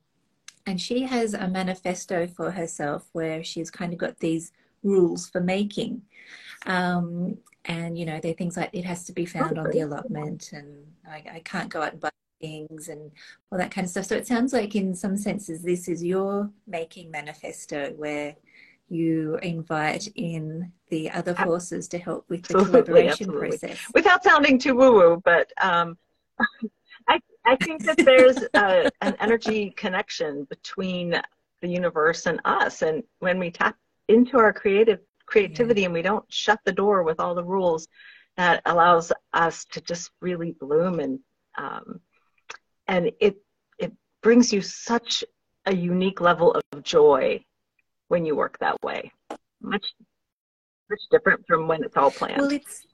And 0.66 0.80
she 0.80 1.02
has 1.02 1.34
a 1.34 1.50
manifesto 1.50 2.26
for 2.26 2.52
herself 2.52 3.10
where 3.12 3.44
she's 3.44 3.70
kind 3.70 3.92
of 3.92 4.00
got 4.00 4.20
these 4.20 4.54
rules 4.82 5.30
for 5.30 5.42
making. 5.42 6.04
Um, 6.66 7.38
and, 7.66 7.98
you 7.98 8.06
know, 8.06 8.22
they're 8.22 8.34
things 8.34 8.56
like 8.56 8.70
it 8.72 8.86
has 8.86 9.04
to 9.06 9.12
be 9.12 9.26
found 9.26 9.60
on 9.60 9.72
the 9.72 9.82
allotment 9.82 10.54
and 10.54 10.86
I, 11.06 11.24
I 11.34 11.42
can't 11.44 11.68
go 11.68 11.82
out 11.82 11.92
and 11.92 12.00
buy 12.00 12.10
things 12.40 12.90
and 12.90 13.12
all 13.52 13.58
that 13.58 13.72
kind 13.72 13.86
of 13.86 13.92
stuff. 13.92 14.06
So 14.06 14.16
it 14.16 14.28
sounds 14.28 14.54
like, 14.54 14.76
in 14.76 14.96
some 14.96 15.18
senses, 15.18 15.62
this 15.62 15.88
is 15.88 16.04
your 16.04 16.50
making 16.68 17.12
manifesto 17.12 17.92
where 17.98 18.36
you 18.88 19.38
invite 19.44 20.08
in 20.16 20.72
the 20.90 21.12
other 21.12 21.36
forces 21.36 21.88
to 21.90 22.00
help 22.00 22.28
with 22.30 22.44
the 22.44 22.56
collaboration 22.56 23.30
absolutely. 23.30 23.50
process. 23.50 23.80
Without 23.94 24.24
sounding 24.24 24.58
too 24.58 24.76
woo 24.76 24.94
woo, 24.94 25.22
but 25.24 25.52
um, 25.62 25.98
I, 27.08 27.20
I 27.46 27.56
think 27.58 27.84
that 27.86 27.98
there's 27.98 28.38
a, 28.56 28.90
an 29.02 29.16
energy 29.20 29.72
connection 29.78 30.46
between 30.50 31.22
the 31.62 31.68
universe 31.68 32.26
and 32.26 32.40
us. 32.46 32.82
And 32.82 33.04
when 33.20 33.38
we 33.38 33.52
tap 33.52 33.76
into 34.08 34.40
our 34.40 34.54
creative 34.54 35.02
creativity 35.28 35.82
yeah. 35.82 35.86
and 35.86 35.94
we 35.94 36.02
don't 36.02 36.26
shut 36.30 36.60
the 36.66 36.72
door 36.72 37.04
with 37.04 37.20
all 37.20 37.36
the 37.36 37.44
rules, 37.44 37.88
that 38.38 38.62
allows 38.66 39.12
us 39.34 39.66
to 39.66 39.82
just 39.82 40.12
really 40.22 40.54
bloom 40.60 41.00
and 41.00 41.20
um, 41.58 42.00
and 42.90 43.12
it 43.22 43.38
it 43.78 43.94
brings 44.22 44.52
you 44.52 44.62
such 44.62 45.24
a 45.66 45.74
unique 45.74 46.20
level 46.20 46.60
of 46.74 46.84
joy 46.84 47.42
when 48.10 48.26
you 48.26 48.36
work 48.36 48.58
that 48.60 48.82
way. 48.84 49.12
Much 49.62 49.86
much 50.90 51.00
different 51.12 51.46
from 51.48 51.68
when 51.68 51.84
it's 51.84 51.96
all 51.96 52.12
planned. 52.12 52.42
Well 52.42 52.52
it's 52.52 52.86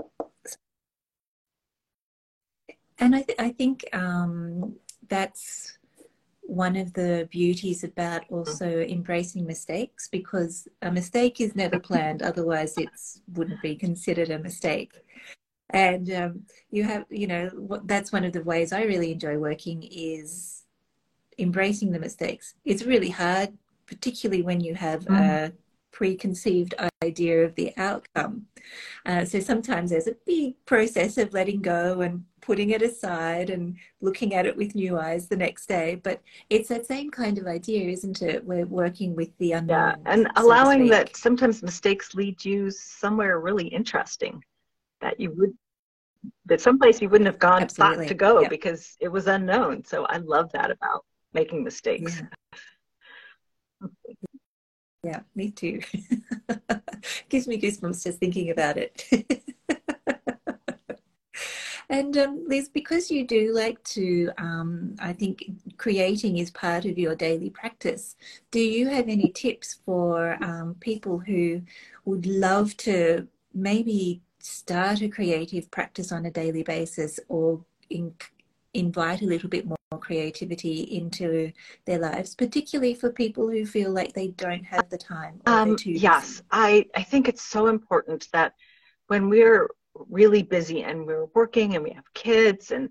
and 2.99 3.15
i, 3.15 3.21
th- 3.23 3.39
I 3.39 3.49
think 3.49 3.83
um, 3.93 4.75
that's 5.09 5.77
one 6.41 6.75
of 6.75 6.93
the 6.93 7.27
beauties 7.31 7.83
about 7.83 8.21
also 8.29 8.67
mm-hmm. 8.67 8.93
embracing 8.93 9.45
mistakes 9.47 10.07
because 10.11 10.67
a 10.83 10.91
mistake 10.91 11.41
is 11.41 11.55
never 11.55 11.79
planned. 11.79 12.21
Otherwise 12.21 12.77
it 12.77 12.89
wouldn't 13.33 13.61
be 13.61 13.75
considered 13.75 14.29
a 14.29 14.39
mistake 14.39 14.91
and 15.71 16.11
um, 16.13 16.41
you 16.71 16.83
have 16.83 17.05
you 17.09 17.27
know 17.27 17.49
that's 17.85 18.11
one 18.11 18.23
of 18.23 18.33
the 18.33 18.43
ways 18.43 18.71
i 18.71 18.83
really 18.83 19.11
enjoy 19.11 19.37
working 19.37 19.83
is 19.91 20.55
embracing 21.37 21.91
the 21.91 21.99
mistakes. 21.99 22.55
It's 22.63 22.83
really 22.83 23.09
hard 23.09 23.57
particularly 23.87 24.41
when 24.41 24.61
you 24.61 24.73
have 24.73 25.05
mm. 25.05 25.15
a 25.15 25.53
preconceived 25.91 26.73
idea 27.03 27.45
of 27.45 27.53
the 27.53 27.71
outcome. 27.77 28.47
Uh, 29.05 29.23
so 29.23 29.39
sometimes 29.39 29.91
there's 29.91 30.07
a 30.07 30.15
big 30.25 30.55
process 30.65 31.19
of 31.19 31.33
letting 31.33 31.61
go 31.61 32.01
and 32.01 32.25
putting 32.41 32.71
it 32.71 32.81
aside 32.81 33.51
and 33.51 33.77
looking 34.01 34.33
at 34.33 34.47
it 34.47 34.57
with 34.57 34.73
new 34.73 34.97
eyes 34.99 35.27
the 35.27 35.35
next 35.35 35.67
day 35.67 35.99
but 36.03 36.21
it's 36.49 36.69
that 36.69 36.85
same 36.85 37.09
kind 37.09 37.37
of 37.37 37.47
idea 37.47 37.89
isn't 37.89 38.21
it? 38.21 38.43
We're 38.43 38.65
working 38.65 39.15
with 39.15 39.35
the 39.37 39.53
unknown 39.53 39.77
yeah 39.77 40.11
and 40.11 40.27
allowing 40.35 40.87
that 40.87 41.15
sometimes 41.15 41.61
mistakes 41.61 42.15
lead 42.15 42.43
you 42.43 42.71
somewhere 42.71 43.39
really 43.39 43.67
interesting 43.67 44.43
that 45.01 45.19
you 45.19 45.31
would 45.37 45.53
that 46.45 46.61
someplace 46.61 47.01
you 47.01 47.09
wouldn't 47.09 47.27
have 47.27 47.39
gone 47.39 47.63
Absolutely. 47.63 47.97
thought 47.97 48.07
to 48.07 48.13
go 48.13 48.41
yeah. 48.41 48.47
because 48.47 48.95
it 48.99 49.09
was 49.09 49.27
unknown. 49.27 49.83
So 49.83 50.05
I 50.05 50.17
love 50.17 50.51
that 50.53 50.71
about 50.71 51.05
making 51.33 51.63
mistakes. 51.63 52.21
Yeah, 53.81 53.87
yeah 55.03 55.19
me 55.35 55.51
too. 55.51 55.81
Gives 57.29 57.47
me 57.47 57.59
goosebumps 57.59 58.03
just 58.03 58.19
thinking 58.19 58.51
about 58.51 58.77
it. 58.77 59.05
and 61.89 62.17
um, 62.17 62.43
Liz, 62.47 62.69
because 62.69 63.11
you 63.11 63.25
do 63.25 63.53
like 63.53 63.83
to, 63.83 64.31
um, 64.37 64.95
I 64.99 65.13
think 65.13 65.45
creating 65.77 66.37
is 66.37 66.51
part 66.51 66.85
of 66.85 66.97
your 66.97 67.15
daily 67.15 67.49
practice. 67.49 68.15
Do 68.51 68.59
you 68.59 68.87
have 68.87 69.09
any 69.09 69.31
tips 69.31 69.79
for 69.85 70.43
um, 70.43 70.75
people 70.79 71.19
who 71.19 71.61
would 72.05 72.25
love 72.25 72.75
to 72.77 73.27
maybe 73.53 74.21
start 74.45 75.01
a 75.01 75.09
creative 75.09 75.69
practice 75.71 76.11
on 76.11 76.25
a 76.25 76.31
daily 76.31 76.61
basis 76.61 77.19
or 77.29 77.63
in, 77.89 78.13
invite 78.75 79.21
a 79.21 79.25
little 79.25 79.49
bit 79.49 79.65
more 79.65 79.77
creativity 79.99 80.81
into 80.81 81.51
their 81.85 81.97
lives, 81.97 82.35
particularly 82.35 82.93
for 82.93 83.09
people 83.09 83.49
who 83.49 83.65
feel 83.65 83.91
like 83.91 84.13
they 84.13 84.27
don't 84.29 84.63
have 84.63 84.87
the 84.89 84.97
time. 84.97 85.41
Um, 85.47 85.77
yes, 85.83 86.43
I, 86.51 86.85
I 86.95 87.01
think 87.01 87.27
it's 87.27 87.41
so 87.41 87.67
important 87.67 88.27
that 88.33 88.53
when 89.07 89.29
we're 89.29 89.67
really 90.09 90.43
busy 90.43 90.83
and 90.83 91.07
we're 91.07 91.25
working 91.33 91.75
and 91.75 91.83
we 91.83 91.91
have 91.91 92.13
kids 92.13 92.71
and 92.71 92.89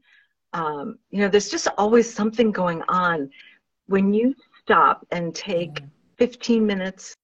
um, 0.54 0.98
you 1.10 1.20
know 1.20 1.28
there's 1.28 1.50
just 1.50 1.68
always 1.76 2.12
something 2.12 2.50
going 2.50 2.82
on 2.88 3.28
when 3.86 4.14
you 4.14 4.34
stop 4.62 5.06
and 5.10 5.34
take 5.34 5.82
15 6.16 6.64
minutes 6.64 7.14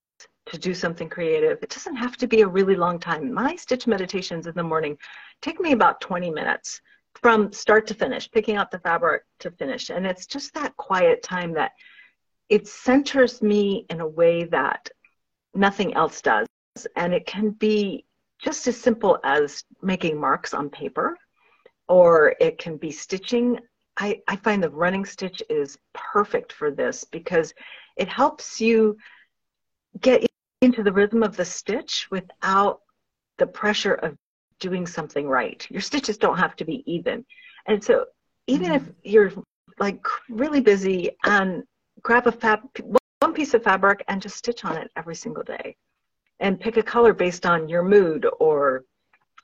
to 0.50 0.58
do 0.58 0.74
something 0.74 1.08
creative, 1.08 1.62
it 1.62 1.70
doesn't 1.70 1.96
have 1.96 2.16
to 2.18 2.26
be 2.26 2.42
a 2.42 2.48
really 2.48 2.76
long 2.76 2.98
time. 2.98 3.32
My 3.32 3.56
stitch 3.56 3.86
meditations 3.86 4.46
in 4.46 4.54
the 4.54 4.62
morning 4.62 4.98
take 5.40 5.60
me 5.60 5.72
about 5.72 6.00
20 6.00 6.30
minutes 6.30 6.80
from 7.14 7.52
start 7.52 7.86
to 7.88 7.94
finish, 7.94 8.30
picking 8.30 8.56
out 8.56 8.70
the 8.70 8.78
fabric 8.80 9.22
to 9.40 9.50
finish. 9.50 9.90
And 9.90 10.06
it's 10.06 10.26
just 10.26 10.52
that 10.54 10.76
quiet 10.76 11.22
time 11.22 11.52
that 11.54 11.72
it 12.48 12.66
centers 12.66 13.42
me 13.42 13.86
in 13.90 14.00
a 14.00 14.06
way 14.06 14.44
that 14.44 14.88
nothing 15.54 15.94
else 15.94 16.20
does. 16.20 16.46
And 16.96 17.14
it 17.14 17.26
can 17.26 17.50
be 17.50 18.04
just 18.42 18.66
as 18.66 18.76
simple 18.76 19.18
as 19.22 19.64
making 19.82 20.18
marks 20.18 20.54
on 20.54 20.70
paper, 20.70 21.16
or 21.88 22.34
it 22.40 22.58
can 22.58 22.76
be 22.76 22.90
stitching. 22.90 23.58
I, 23.96 24.20
I 24.28 24.36
find 24.36 24.62
the 24.62 24.70
running 24.70 25.04
stitch 25.04 25.42
is 25.50 25.78
perfect 25.92 26.52
for 26.52 26.70
this 26.70 27.04
because 27.04 27.52
it 27.96 28.08
helps 28.08 28.60
you 28.60 28.96
get 30.00 30.29
into 30.60 30.82
the 30.82 30.92
rhythm 30.92 31.22
of 31.22 31.36
the 31.36 31.44
stitch 31.44 32.08
without 32.10 32.80
the 33.38 33.46
pressure 33.46 33.94
of 33.94 34.16
doing 34.58 34.86
something 34.86 35.26
right. 35.26 35.66
Your 35.70 35.80
stitches 35.80 36.18
don't 36.18 36.38
have 36.38 36.54
to 36.56 36.64
be 36.64 36.84
even. 36.90 37.24
And 37.66 37.82
so 37.82 38.06
even 38.46 38.72
mm-hmm. 38.72 38.88
if 38.88 39.12
you're 39.12 39.32
like 39.78 40.04
really 40.28 40.60
busy 40.60 41.10
and 41.24 41.62
grab 42.02 42.26
a 42.26 42.32
fab 42.32 42.60
one 43.20 43.34
piece 43.34 43.54
of 43.54 43.62
fabric 43.62 44.04
and 44.08 44.20
just 44.20 44.36
stitch 44.36 44.64
on 44.64 44.76
it 44.76 44.90
every 44.96 45.14
single 45.14 45.42
day 45.42 45.76
and 46.40 46.60
pick 46.60 46.76
a 46.76 46.82
color 46.82 47.12
based 47.12 47.46
on 47.46 47.68
your 47.68 47.82
mood 47.82 48.26
or 48.38 48.84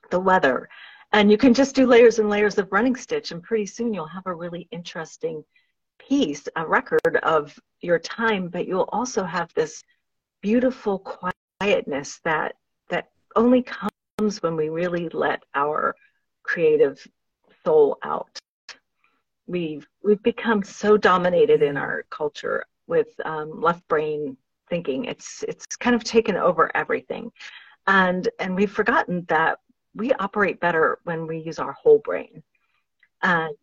the 0.09 0.19
weather. 0.19 0.69
And 1.13 1.31
you 1.31 1.37
can 1.37 1.53
just 1.53 1.75
do 1.75 1.85
layers 1.85 2.19
and 2.19 2.29
layers 2.29 2.57
of 2.57 2.71
running 2.71 2.95
stitch 2.95 3.31
and 3.31 3.41
pretty 3.41 3.65
soon 3.65 3.93
you'll 3.93 4.07
have 4.07 4.25
a 4.25 4.33
really 4.33 4.67
interesting 4.71 5.43
piece, 5.99 6.47
a 6.55 6.65
record 6.65 7.17
of 7.23 7.57
your 7.81 7.99
time, 7.99 8.49
but 8.49 8.67
you'll 8.67 8.89
also 8.91 9.23
have 9.23 9.53
this 9.53 9.83
beautiful 10.47 10.99
quietness 11.59 12.21
that 12.23 12.55
that 12.89 13.09
only 13.35 13.61
comes 13.61 14.41
when 14.41 14.55
we 14.55 14.69
really 14.69 15.09
let 15.09 15.43
our 15.55 15.93
creative 16.43 17.05
soul 17.65 17.97
out. 18.01 18.39
We've 19.45 19.85
we've 20.03 20.23
become 20.23 20.63
so 20.63 20.95
dominated 20.95 21.61
in 21.61 21.75
our 21.75 22.05
culture 22.09 22.63
with 22.87 23.09
um, 23.25 23.59
left 23.59 23.85
brain 23.89 24.37
thinking. 24.69 25.03
It's 25.03 25.43
it's 25.49 25.75
kind 25.75 25.97
of 25.97 26.05
taken 26.05 26.37
over 26.37 26.71
everything, 26.75 27.29
and 27.85 28.29
and 28.39 28.55
we've 28.55 28.71
forgotten 28.71 29.25
that 29.27 29.59
we 29.95 30.13
operate 30.13 30.61
better 30.61 30.99
when 31.03 31.27
we 31.27 31.39
use 31.39 31.59
our 31.59 31.73
whole 31.73 31.99
brain, 31.99 32.41
and 33.21 33.53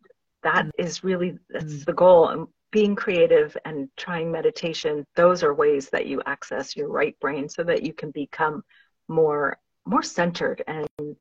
that 0.43 0.67
is 0.77 1.03
really 1.03 1.39
that's 1.49 1.77
mm. 1.77 1.85
the 1.85 1.93
goal. 1.93 2.27
And 2.27 2.47
being 2.75 2.93
creative 2.93 3.55
and 3.63 3.87
trying 3.95 4.29
meditation, 4.29 5.05
those 5.15 5.43
are 5.43 5.53
ways 5.53 5.89
that 5.91 6.07
you 6.07 6.21
access 6.25 6.75
your 6.75 6.89
right 6.89 7.17
brain 7.21 7.47
so 7.47 7.63
that 7.63 7.83
you 7.83 7.93
can 7.93 8.11
become 8.11 8.61
more 9.07 9.57
more 9.85 10.03
centered 10.03 10.61
and 10.67 11.15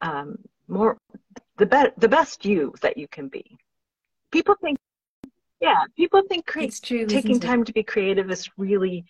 um, 0.00 0.36
more 0.66 0.98
the 1.58 1.66
be- 1.66 1.94
the 1.96 2.08
best 2.08 2.44
you 2.44 2.74
that 2.82 2.98
you 2.98 3.06
can 3.06 3.28
be. 3.28 3.56
People 4.32 4.56
think, 4.60 4.78
yeah, 5.60 5.84
people 5.96 6.22
think 6.28 6.44
cre- 6.44 6.64
true, 6.82 7.06
taking 7.06 7.38
time 7.38 7.62
to 7.62 7.72
be 7.72 7.84
creative 7.84 8.28
is 8.28 8.50
really 8.56 9.04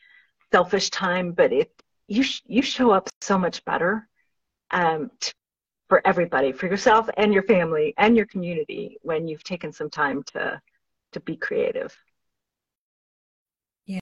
selfish 0.52 0.90
time, 0.90 1.32
but 1.32 1.50
it 1.50 1.70
you 2.08 2.22
sh- 2.22 2.42
you 2.46 2.60
show 2.60 2.90
up 2.90 3.08
so 3.22 3.38
much 3.38 3.64
better 3.64 4.06
um, 4.70 5.10
t- 5.18 5.32
for 5.88 6.06
everybody, 6.06 6.52
for 6.52 6.66
yourself 6.66 7.08
and 7.16 7.32
your 7.32 7.44
family 7.44 7.94
and 7.96 8.18
your 8.18 8.26
community 8.26 8.98
when 9.00 9.26
you've 9.26 9.44
taken 9.44 9.72
some 9.72 9.88
time 9.88 10.22
to 10.34 10.60
to 11.16 11.20
be 11.20 11.36
creative. 11.36 11.96
Yeah. 13.86 14.00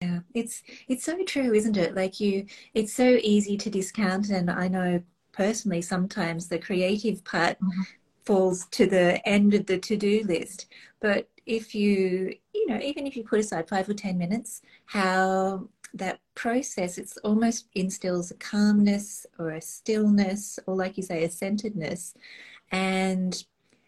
Yeah, 0.00 0.20
it's 0.34 0.62
it's 0.86 1.04
so 1.04 1.24
true, 1.24 1.54
isn't 1.54 1.76
it? 1.76 1.94
Like 1.94 2.20
you 2.20 2.46
it's 2.74 2.92
so 2.92 3.18
easy 3.22 3.56
to 3.56 3.70
discount 3.70 4.28
and 4.30 4.50
I 4.50 4.68
know 4.68 5.02
personally 5.32 5.82
sometimes 5.82 6.48
the 6.48 6.58
creative 6.58 7.24
part 7.24 7.58
mm-hmm. 7.60 7.82
falls 8.24 8.66
to 8.72 8.86
the 8.86 9.26
end 9.26 9.54
of 9.54 9.66
the 9.66 9.78
to-do 9.78 10.22
list. 10.26 10.66
But 11.00 11.28
if 11.46 11.74
you, 11.74 12.34
you 12.52 12.66
know, 12.66 12.78
even 12.80 13.06
if 13.06 13.16
you 13.16 13.24
put 13.24 13.40
aside 13.40 13.68
5 13.68 13.88
or 13.88 13.94
10 13.94 14.18
minutes, 14.18 14.60
how 14.86 15.68
that 15.94 16.20
process 16.34 16.98
it's 16.98 17.16
almost 17.18 17.68
instills 17.74 18.30
a 18.30 18.34
calmness 18.34 19.26
or 19.38 19.52
a 19.52 19.60
stillness 19.60 20.58
or 20.66 20.76
like 20.76 20.98
you 20.98 21.02
say 21.02 21.24
a 21.24 21.30
centeredness 21.30 22.12
and 22.70 23.44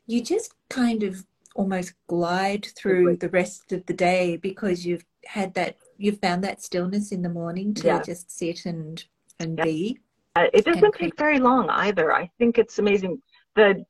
you 0.07 0.23
just 0.23 0.55
kind 0.69 1.03
of 1.03 1.25
almost 1.55 1.95
glide 2.09 2.67
through 2.77 3.17
the 3.17 3.29
rest 3.31 3.73
of 3.73 3.85
the 3.87 3.93
day 3.93 4.37
because 4.37 4.87
you've 4.87 5.05
had 5.27 5.55
that 5.55 5.77
you've 5.99 6.21
found 6.21 6.43
that 6.45 6.63
stillness 6.63 7.13
in 7.13 7.23
the 7.23 7.29
morning 7.29 7.75
to 7.75 7.87
yeah. 7.87 8.03
just 8.03 8.31
sit 8.31 8.67
and 8.67 9.05
and 9.39 9.59
yeah. 9.59 9.65
be. 9.65 9.99
Uh, 10.37 10.47
it 10.55 10.65
doesn't 10.65 10.95
take 10.95 11.17
very 11.17 11.41
long 11.41 11.69
either. 11.71 12.13
I 12.13 12.31
think 12.39 12.59
it's 12.59 12.79
amazing. 12.79 13.21
The 13.57 13.85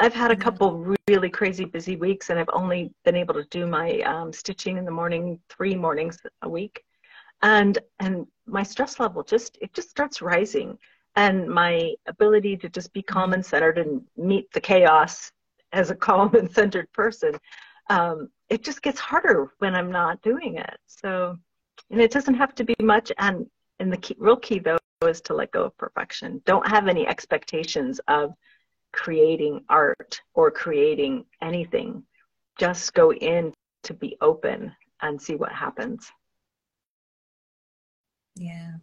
i've 0.00 0.14
had 0.14 0.30
a 0.30 0.36
couple 0.36 0.96
really 1.06 1.28
crazy 1.28 1.66
busy 1.66 1.96
weeks 1.96 2.30
and 2.30 2.38
i've 2.38 2.48
only 2.54 2.92
been 3.04 3.14
able 3.14 3.34
to 3.34 3.44
do 3.50 3.66
my 3.66 4.00
um, 4.00 4.32
stitching 4.32 4.78
in 4.78 4.86
the 4.86 4.90
morning 4.90 5.38
three 5.48 5.74
mornings 5.74 6.18
a 6.42 6.48
week. 6.48 6.82
And 7.42 7.78
and 8.00 8.26
my 8.46 8.62
stress 8.62 8.98
level 8.98 9.22
just 9.22 9.58
it 9.60 9.72
just 9.74 9.90
starts 9.90 10.22
rising 10.22 10.78
and 11.16 11.48
my 11.48 11.94
ability 12.06 12.56
to 12.56 12.68
just 12.68 12.92
be 12.92 13.02
calm 13.02 13.32
and 13.32 13.44
centered 13.44 13.78
and 13.78 14.02
meet 14.16 14.50
the 14.52 14.60
chaos 14.60 15.30
as 15.72 15.90
a 15.90 15.94
calm 15.94 16.34
and 16.34 16.50
centered 16.50 16.90
person, 16.92 17.34
um, 17.90 18.28
it 18.48 18.62
just 18.62 18.82
gets 18.82 19.00
harder 19.00 19.52
when 19.58 19.74
I'm 19.74 19.90
not 19.90 20.22
doing 20.22 20.56
it. 20.56 20.76
So, 20.86 21.36
and 21.90 22.00
it 22.00 22.10
doesn't 22.10 22.34
have 22.34 22.54
to 22.56 22.64
be 22.64 22.74
much. 22.80 23.12
And 23.18 23.46
and 23.78 23.92
the 23.92 23.96
key, 23.96 24.16
real 24.18 24.36
key 24.36 24.58
though 24.58 24.78
is 25.06 25.20
to 25.22 25.34
let 25.34 25.50
go 25.50 25.64
of 25.64 25.76
perfection. 25.76 26.40
Don't 26.46 26.66
have 26.68 26.88
any 26.88 27.06
expectations 27.06 28.00
of 28.08 28.32
creating 28.92 29.64
art 29.68 30.20
or 30.34 30.50
creating 30.50 31.24
anything. 31.40 32.04
Just 32.58 32.94
go 32.94 33.12
in 33.12 33.52
to 33.84 33.94
be 33.94 34.16
open 34.20 34.72
and 35.00 35.20
see 35.20 35.34
what 35.34 35.50
happens. 35.50 36.10
Yeah, 38.36 38.74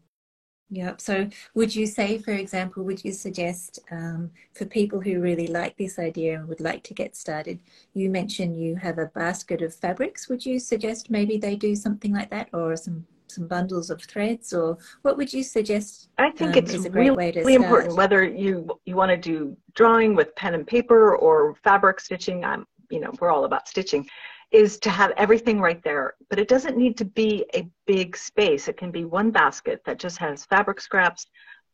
Yep. 0.71 1.01
So, 1.01 1.29
would 1.55 1.75
you 1.75 1.88
say, 1.88 2.19
for 2.19 2.32
example, 2.32 2.84
would 2.84 3.03
you 3.03 3.12
suggest 3.12 3.79
um, 3.91 4.29
for 4.53 4.65
people 4.65 5.01
who 5.01 5.19
really 5.19 5.47
like 5.47 5.75
this 5.77 5.97
idea 5.97 6.39
and 6.39 6.47
would 6.47 6.60
like 6.60 6.84
to 6.84 6.93
get 6.93 7.15
started? 7.15 7.60
You 7.93 8.10
mentioned 8.10 8.62
you 8.62 8.75
have 8.75 8.99
a 8.99 9.08
basket 9.08 9.63
of 9.63 9.73
fabrics. 9.73 10.29
Would 10.29 10.45
you 10.45 10.60
suggest 10.60 11.10
maybe 11.10 11.38
they 11.38 11.55
do 11.55 11.75
something 11.75 12.13
like 12.13 12.29
that, 12.29 12.49
or 12.53 12.75
some 12.75 13.05
some 13.27 13.47
bundles 13.47 13.89
of 13.89 14.01
threads, 14.03 14.53
or 14.53 14.77
what 15.01 15.17
would 15.17 15.34
you 15.34 15.43
suggest? 15.43 16.10
I 16.19 16.29
think 16.32 16.51
um, 16.51 16.63
it's 16.63 16.73
a 16.73 16.89
great 16.89 17.10
really, 17.10 17.32
really 17.32 17.55
important 17.55 17.95
whether 17.95 18.23
you 18.23 18.69
you 18.86 18.95
want 18.95 19.10
to 19.10 19.17
do 19.17 19.58
drawing 19.73 20.15
with 20.15 20.36
pen 20.36 20.53
and 20.53 20.67
paper 20.67 21.15
or 21.15 21.55
fabric 21.63 21.99
stitching. 21.99 22.45
I'm 22.45 22.67
you 22.91 22.99
know 22.99 23.12
we're 23.19 23.32
all 23.32 23.45
about 23.45 23.67
stitching 23.67 24.08
is 24.51 24.79
to 24.79 24.89
have 24.89 25.12
everything 25.17 25.59
right 25.59 25.83
there. 25.83 26.15
But 26.29 26.39
it 26.39 26.47
doesn't 26.47 26.77
need 26.77 26.97
to 26.97 27.05
be 27.05 27.45
a 27.53 27.67
big 27.85 28.17
space. 28.17 28.67
It 28.67 28.77
can 28.77 28.91
be 28.91 29.05
one 29.05 29.31
basket 29.31 29.81
that 29.85 29.99
just 29.99 30.17
has 30.17 30.45
fabric 30.45 30.81
scraps, 30.81 31.27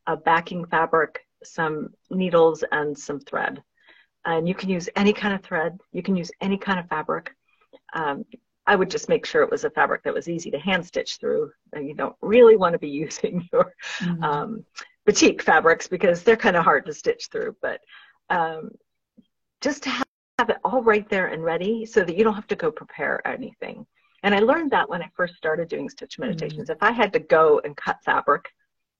a 0.07 0.17
backing 0.17 0.65
fabric, 0.65 1.19
some 1.43 1.93
needles, 2.09 2.63
and 2.71 2.97
some 2.97 3.19
thread. 3.19 3.63
And 4.25 4.47
you 4.47 4.55
can 4.55 4.69
use 4.69 4.89
any 4.95 5.13
kind 5.13 5.33
of 5.33 5.43
thread. 5.43 5.79
You 5.93 6.03
can 6.03 6.15
use 6.15 6.31
any 6.41 6.57
kind 6.57 6.79
of 6.79 6.87
fabric. 6.89 7.33
Um, 7.93 8.25
I 8.67 8.75
would 8.75 8.89
just 8.89 9.09
make 9.09 9.25
sure 9.25 9.43
it 9.43 9.51
was 9.51 9.63
a 9.63 9.69
fabric 9.69 10.03
that 10.03 10.13
was 10.13 10.27
easy 10.27 10.49
to 10.51 10.59
hand 10.59 10.85
stitch 10.85 11.17
through. 11.17 11.51
And 11.73 11.87
you 11.87 11.93
don't 11.93 12.15
really 12.21 12.57
want 12.57 12.73
to 12.73 12.79
be 12.79 12.89
using 13.05 13.47
your 13.53 13.73
mm-hmm. 13.99 14.23
um, 14.23 14.65
batik 15.05 15.41
fabrics 15.41 15.87
because 15.87 16.23
they're 16.23 16.35
kind 16.35 16.55
of 16.55 16.63
hard 16.63 16.85
to 16.87 16.93
stitch 16.93 17.29
through. 17.31 17.55
But 17.61 17.81
um, 18.29 18.71
just 19.61 19.83
to 19.83 19.89
have 19.89 20.04
have 20.39 20.49
it 20.49 20.57
all 20.63 20.81
right 20.83 21.07
there 21.09 21.27
and 21.27 21.43
ready 21.43 21.85
so 21.85 22.03
that 22.03 22.15
you 22.15 22.23
don't 22.23 22.33
have 22.33 22.47
to 22.47 22.55
go 22.55 22.71
prepare 22.71 23.25
anything. 23.27 23.85
And 24.23 24.33
I 24.33 24.39
learned 24.39 24.71
that 24.71 24.89
when 24.89 25.01
I 25.01 25.09
first 25.15 25.35
started 25.35 25.69
doing 25.69 25.87
stitch 25.89 26.19
meditations. 26.19 26.63
Mm-hmm. 26.63 26.71
If 26.71 26.83
I 26.83 26.91
had 26.91 27.13
to 27.13 27.19
go 27.19 27.61
and 27.63 27.77
cut 27.77 27.97
fabric, 28.03 28.49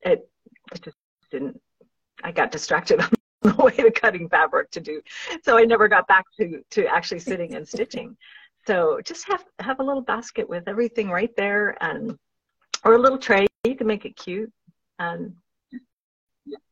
it, 0.02 0.30
it 0.72 0.82
just 0.82 0.98
didn't, 1.32 1.60
I 2.24 2.32
got 2.32 2.52
distracted 2.52 3.02
on 3.02 3.10
the 3.42 3.56
way 3.56 3.76
to 3.76 3.92
cutting 3.92 4.30
fabric 4.30 4.72
to 4.72 4.80
do. 4.80 5.02
So 5.44 5.58
I 5.58 5.64
never 5.64 5.88
got 5.88 6.08
back 6.08 6.26
to, 6.40 6.64
to 6.72 6.86
actually 6.88 7.20
sitting 7.20 7.56
and 7.56 7.68
stitching. 7.68 8.16
So 8.68 9.00
just 9.04 9.28
have, 9.28 9.44
have 9.60 9.80
a 9.80 9.84
little 9.84 10.02
basket 10.02 10.48
with 10.48 10.68
everything 10.68 11.10
right 11.10 11.36
there 11.36 11.76
and, 11.82 12.18
or 12.84 12.94
a 12.94 13.00
little 13.00 13.18
tray. 13.18 13.48
You 13.64 13.76
can 13.76 13.88
make 13.88 14.06
it 14.06 14.16
cute. 14.16 14.52
And 15.00 15.34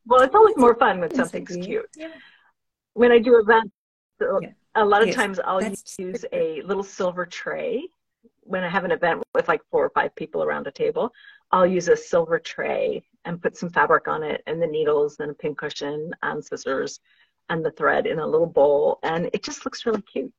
well, 0.05 0.21
it's 0.21 0.35
always 0.35 0.55
more 0.57 0.75
fun 0.75 0.99
when 0.99 1.13
something's 1.13 1.55
cute. 1.55 1.89
Yeah. 1.97 2.09
When 2.93 3.11
I 3.11 3.19
do 3.19 3.39
events, 3.39 3.73
so 4.19 4.39
yeah. 4.41 4.49
a 4.75 4.85
lot 4.85 5.01
of 5.01 5.07
yes, 5.07 5.15
times 5.15 5.39
I'll 5.43 5.63
use 5.63 6.25
a 6.31 6.61
little 6.63 6.83
silver 6.83 7.25
tray 7.25 7.87
when 8.41 8.63
I 8.63 8.69
have 8.69 8.83
an 8.83 8.91
event 8.91 9.23
with 9.33 9.47
like 9.47 9.61
four 9.71 9.85
or 9.85 9.89
five 9.89 10.15
people 10.15 10.43
around 10.43 10.67
a 10.67 10.71
table. 10.71 11.11
I'll 11.51 11.67
use 11.67 11.87
a 11.87 11.95
silver 11.95 12.39
tray 12.39 13.03
and 13.25 13.41
put 13.41 13.57
some 13.57 13.69
fabric 13.69 14.07
on 14.07 14.23
it 14.23 14.41
and 14.47 14.61
the 14.61 14.67
needles 14.67 15.17
and 15.19 15.31
a 15.31 15.33
pincushion 15.33 16.11
and 16.23 16.43
scissors 16.43 16.99
and 17.49 17.63
the 17.63 17.71
thread 17.71 18.05
in 18.07 18.19
a 18.19 18.27
little 18.27 18.47
bowl 18.47 18.99
and 19.03 19.29
it 19.33 19.43
just 19.43 19.65
looks 19.65 19.85
really 19.85 20.01
cute. 20.01 20.33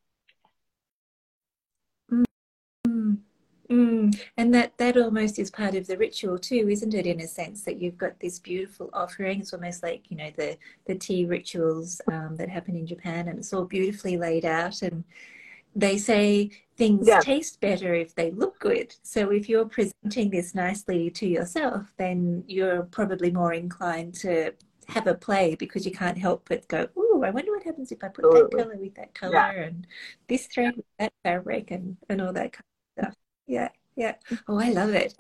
Mm, 3.75 4.21
and 4.37 4.55
that 4.55 4.77
that 4.79 4.97
almost 4.97 5.39
is 5.39 5.51
part 5.51 5.75
of 5.75 5.87
the 5.87 5.97
ritual 5.97 6.39
too, 6.39 6.69
isn't 6.69 6.95
it? 6.95 7.07
In 7.07 7.21
a 7.21 7.27
sense 7.27 7.65
that 7.65 7.81
you've 7.81 7.99
got 7.99 8.21
this 8.21 8.39
beautiful 8.39 8.91
offering. 8.93 9.41
It's 9.41 9.53
almost 9.55 9.83
like 9.83 10.11
you 10.11 10.17
know 10.17 10.31
the 10.37 10.59
the 10.87 10.95
tea 10.95 11.25
rituals 11.27 12.01
um, 12.13 12.37
that 12.37 12.49
happen 12.51 12.77
in 12.77 12.87
Japan, 12.87 13.29
and 13.29 13.39
it's 13.39 13.53
all 13.53 13.65
beautifully 13.65 14.17
laid 14.19 14.45
out. 14.45 14.83
And 14.83 15.05
they 15.77 15.99
say 15.99 16.51
things 16.77 17.07
Yeah, 17.07 17.19
taste 17.19 17.61
better 17.61 17.95
if 17.95 18.15
they 18.15 18.31
look 18.33 18.59
good. 18.61 18.95
So 19.03 19.31
if 19.31 19.49
you're 19.49 19.67
presenting 19.67 20.31
this 20.31 20.55
nicely 20.55 21.11
to 21.13 21.27
yourself, 21.29 21.93
then 21.99 22.45
you're 22.49 22.85
probably 22.85 23.31
more 23.33 23.55
inclined 23.55 24.15
to 24.17 24.53
have 24.89 25.07
a 25.09 25.15
play 25.15 25.57
because 25.57 25.87
you 25.87 25.93
can't 25.93 26.19
help 26.19 26.49
but 26.49 26.69
go, 26.69 26.89
"Ooh, 26.99 27.23
I 27.25 27.31
wonder 27.31 27.53
what 27.53 27.65
happens 27.65 27.93
if 27.93 28.05
I 28.05 28.09
put 28.09 28.31
that 28.33 28.51
color 28.51 28.77
with 28.79 28.95
that 28.97 29.15
color 29.15 29.35
Yeah. 29.35 29.53
and 29.67 29.87
this 30.29 30.47
thread 30.49 30.77
with 30.77 30.87
that 30.99 31.13
fabric 31.25 31.71
and 31.73 31.97
and 32.11 32.21
all 32.23 32.33
that 32.35 32.53
kind 32.53 32.65
of 32.99 33.05
stuff." 33.07 33.17
Yeah, 33.47 33.69
yeah. 33.97 34.15
Oh, 34.49 34.59
I 34.59 34.71
love 34.71 34.91
it. 34.95 35.15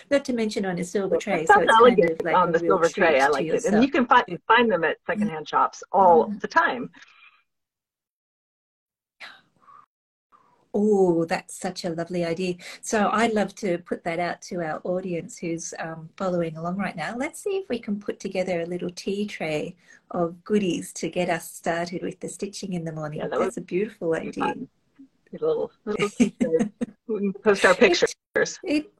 Not 0.10 0.24
to 0.24 0.32
mention 0.32 0.64
on 0.66 0.78
a 0.78 0.84
silver 0.84 1.16
tray, 1.16 1.46
so 1.46 1.60
it's 1.60 1.72
kind 1.76 1.98
of 2.04 2.20
like 2.24 2.36
on 2.36 2.52
the 2.52 2.58
silver 2.58 2.88
tray. 2.88 3.20
I 3.20 3.28
like 3.28 3.46
it. 3.46 3.64
And 3.64 3.82
you 3.82 3.90
can 3.90 4.06
find 4.06 4.24
find 4.46 4.70
them 4.70 4.84
at 4.84 4.96
secondhand 5.06 5.48
shops 5.48 5.82
all 5.92 6.26
Mm. 6.28 6.40
the 6.40 6.48
time. 6.48 6.90
Oh, 10.78 11.24
that's 11.24 11.54
such 11.58 11.86
a 11.86 11.90
lovely 11.90 12.22
idea. 12.22 12.56
So 12.82 13.08
I'd 13.10 13.32
love 13.32 13.54
to 13.56 13.78
put 13.78 14.04
that 14.04 14.18
out 14.18 14.42
to 14.42 14.56
our 14.56 14.80
audience 14.84 15.38
who's 15.38 15.72
um, 15.78 16.10
following 16.18 16.54
along 16.58 16.76
right 16.76 16.94
now. 16.94 17.16
Let's 17.16 17.40
see 17.40 17.56
if 17.56 17.68
we 17.70 17.78
can 17.78 17.98
put 17.98 18.20
together 18.20 18.60
a 18.60 18.66
little 18.66 18.90
tea 18.90 19.26
tray 19.26 19.74
of 20.10 20.44
goodies 20.44 20.92
to 20.94 21.08
get 21.08 21.30
us 21.30 21.50
started 21.50 22.02
with 22.02 22.20
the 22.20 22.28
stitching 22.28 22.74
in 22.74 22.84
the 22.84 22.90
Yeah, 22.90 22.94
morning. 22.96 23.20
that 23.20 23.38
That's 23.38 23.56
a 23.56 23.62
beautiful 23.62 24.14
idea. 24.14 24.32
fun. 24.44 24.68
Little. 25.32 25.70
We 27.08 27.20
can 27.20 27.32
post 27.34 27.64
our 27.64 27.74
pictures. 27.74 28.14
It's 28.34 28.58
it 28.64 28.92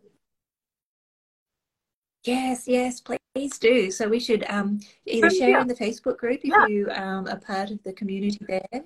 yes, 2.24 2.68
yes, 2.68 3.00
please 3.00 3.58
do. 3.58 3.90
So 3.90 4.08
we 4.08 4.20
should 4.20 4.44
um 4.48 4.80
either 5.06 5.30
share 5.30 5.48
idea. 5.48 5.60
in 5.62 5.66
the 5.68 5.74
Facebook 5.74 6.16
group 6.18 6.40
if 6.44 6.50
Yeah. 6.50 6.66
you 6.66 6.88
um 6.90 7.26
are 7.28 7.38
part 7.40 7.70
of 7.70 7.82
the 7.82 7.92
community 7.92 8.38
there, 8.48 8.84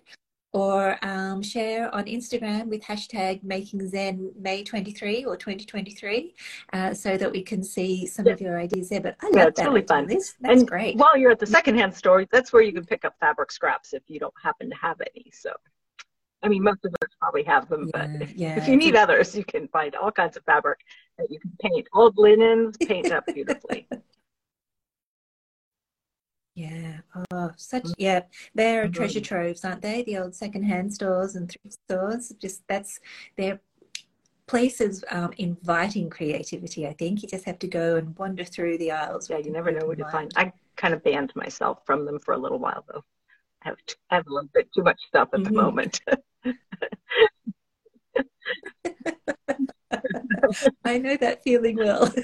or 0.52 0.96
um 1.04 1.42
share 1.42 1.94
on 1.94 2.04
Instagram 2.04 2.66
with 2.68 2.82
hashtag 2.82 3.42
making 3.42 3.86
Zen 3.88 4.32
May 4.38 4.64
23 4.64 5.24
or 5.26 5.36
2023, 5.36 6.34
uh, 6.72 6.94
so 6.94 7.16
that 7.18 7.30
we 7.30 7.42
can 7.42 7.62
see 7.62 8.06
some 8.06 8.26
Yeah, 8.26 8.32
of 8.32 8.40
your 8.40 8.58
ideas 8.58 8.88
there. 8.88 9.00
But 9.02 9.16
I 9.20 9.28
yeah, 9.34 9.40
love 9.40 9.48
it's 9.48 9.60
that 9.60 9.68
really 9.68 9.82
fun. 9.82 10.06
Liz. 10.06 10.34
That's 10.40 10.60
And 10.60 10.68
great. 10.68 10.96
while 10.96 11.16
you're 11.16 11.32
at 11.32 11.38
the 11.38 11.46
secondhand 11.46 11.94
store, 11.94 12.24
that's 12.32 12.52
where 12.54 12.62
you 12.62 12.72
can 12.72 12.86
pick 12.86 13.04
up 13.04 13.16
fabric 13.20 13.52
scraps 13.52 13.92
if 13.92 14.02
you 14.08 14.18
don't 14.18 14.34
happen 14.42 14.70
to 14.70 14.76
have 14.76 15.00
any. 15.14 15.30
So, 15.32 15.52
I 16.42 16.48
mean, 16.48 16.62
most 16.62 16.84
of 16.84 16.92
us 17.02 17.08
probably 17.20 17.42
have 17.44 17.68
them, 17.68 17.88
but 17.92 18.10
Yeah, 18.34 18.56
if 18.56 18.66
you 18.68 18.76
need 18.76 18.96
others, 18.96 19.36
you 19.36 19.44
can 19.44 19.68
find 19.68 19.94
all 19.94 20.10
kinds 20.10 20.36
of 20.36 20.44
fabric 20.44 20.80
that 21.18 21.30
you 21.30 21.38
can 21.40 21.52
paint. 21.62 21.88
Old 21.92 22.16
linens 22.18 22.78
paint 22.86 23.10
up 23.10 23.24
beautifully. 23.34 23.88
Yeah. 26.54 27.00
Oh, 27.30 27.52
such, 27.56 27.86
yeah. 27.96 28.22
They're 28.54 28.88
treasure 28.88 29.20
Mhm. 29.20 29.24
troves, 29.24 29.64
aren't 29.64 29.82
they? 29.82 30.02
The 30.02 30.18
old 30.18 30.34
secondhand 30.34 30.92
stores 30.92 31.34
and 31.36 31.48
thrift 31.50 31.78
stores. 31.88 32.32
Just 32.40 32.66
that's 32.68 33.00
they're 33.36 33.60
places 34.46 35.04
um, 35.10 35.32
inviting 35.38 36.10
creativity, 36.10 36.86
I 36.86 36.94
think. 36.94 37.22
You 37.22 37.28
just 37.28 37.44
have 37.46 37.58
to 37.60 37.68
go 37.68 37.96
and 37.96 38.16
wander 38.18 38.44
through 38.44 38.78
the 38.78 38.92
aisles 38.92 39.30
Yeah, 39.30 39.38
you 39.38 39.52
never 39.52 39.72
know 39.72 39.86
what 39.86 39.98
to 39.98 40.04
find. 40.06 40.32
I 40.36 40.52
kind 40.76 40.94
of 40.94 41.02
banned 41.04 41.34
myself 41.36 41.80
from 41.86 42.06
them 42.06 42.18
for 42.20 42.34
a 42.34 42.38
little 42.38 42.58
while, 42.58 42.84
though. 42.92 43.04
I 43.64 43.70
have, 43.70 43.78
I 44.10 44.16
have 44.16 44.26
a 44.28 44.34
little 44.34 44.50
bit 44.54 44.68
too 44.74 44.82
much 44.84 45.00
stuff 45.08 45.30
at 45.34 45.44
the 45.44 45.50
hmm 45.50 45.56
moment. 45.56 46.00
I 50.90 50.98
know 50.98 51.16
that 51.16 51.42
feeling 51.44 51.76
well. 51.76 52.12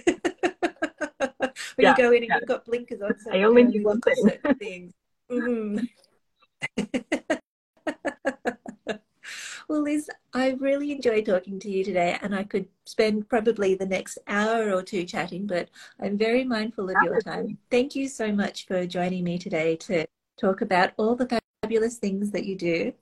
When 1.77 1.89
you 1.89 1.97
go 1.97 2.11
in 2.11 2.23
and 2.23 2.29
yeah. 2.29 2.37
you've 2.37 2.49
got 2.49 2.65
blinkers 2.65 3.03
on, 3.03 3.19
so 3.19 3.31
I 3.31 3.43
only 3.43 3.65
need 3.65 3.85
one 3.85 4.01
thing. 4.01 4.15
certain 4.17 4.55
things. 4.57 4.93
Mhm. 5.31 5.89
Well, 9.69 9.83
Liz, 9.83 10.09
I 10.33 10.51
really 10.61 10.93
enjoyed 10.93 11.27
talking 11.27 11.59
to 11.59 11.69
you 11.69 11.83
today, 11.83 12.17
and 12.23 12.33
I 12.33 12.45
could 12.45 12.69
spend 12.85 13.29
probably 13.29 13.75
the 13.75 13.85
next 13.85 14.19
hour 14.29 14.73
or 14.73 14.81
two 14.81 15.05
chatting, 15.05 15.45
but 15.47 15.69
I'm 16.01 16.17
very 16.17 16.45
mindful 16.45 16.89
of 16.89 16.97
your 17.03 17.21
time. 17.21 17.59
Thank 17.69 17.97
you 17.97 18.07
so 18.07 18.31
much 18.31 18.67
for 18.67 18.87
joining 18.87 19.25
me 19.25 19.39
today 19.39 19.75
to 19.77 20.07
talk 20.39 20.61
about 20.61 20.93
all 20.97 21.17
the 21.17 21.41
fabulous 21.63 21.99
things 21.99 22.31
that 22.31 22.45
you 22.45 22.55
do. 22.55 22.93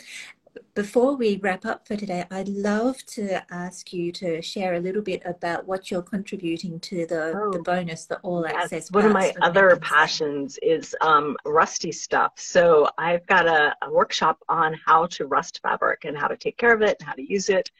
Before 0.75 1.15
we 1.15 1.37
wrap 1.37 1.65
up 1.65 1.87
for 1.87 1.95
today, 1.95 2.25
I'd 2.33 2.49
love 2.49 2.97
to 3.07 3.41
ask 3.55 3.93
you 3.93 4.11
to 4.11 4.43
share 4.43 4.75
a 4.75 4.81
little 4.81 5.03
bit 5.03 5.23
about 5.25 5.69
what 5.69 5.89
you're 5.89 6.03
contributing 6.03 6.81
to 6.81 7.07
the, 7.07 7.15
the 7.15 7.59
Oh, 7.59 7.63
bonus, 7.63 8.07
the 8.07 8.19
all 8.19 8.45
yes. 8.45 8.65
access 8.65 8.91
One 8.91 9.07
of 9.07 9.13
my 9.13 9.33
other 9.41 9.77
passions 9.77 10.59
is 10.63 10.97
um, 11.01 11.37
rusty 11.45 11.93
stuff. 11.93 12.33
So 12.39 12.89
I've 12.99 13.25
got 13.29 13.47
a, 13.47 13.77
a 13.83 13.93
workshop 13.93 14.43
on 14.49 14.75
how 14.85 15.07
to 15.07 15.27
rust 15.27 15.61
fabric 15.63 16.07
and 16.07 16.19
how 16.19 16.27
to 16.27 16.37
take 16.37 16.57
care 16.57 16.75
of 16.75 16.83
it 16.83 16.97
and 16.99 17.09
how 17.09 17.15
to 17.15 17.23
use 17.23 17.51
it. 17.51 17.71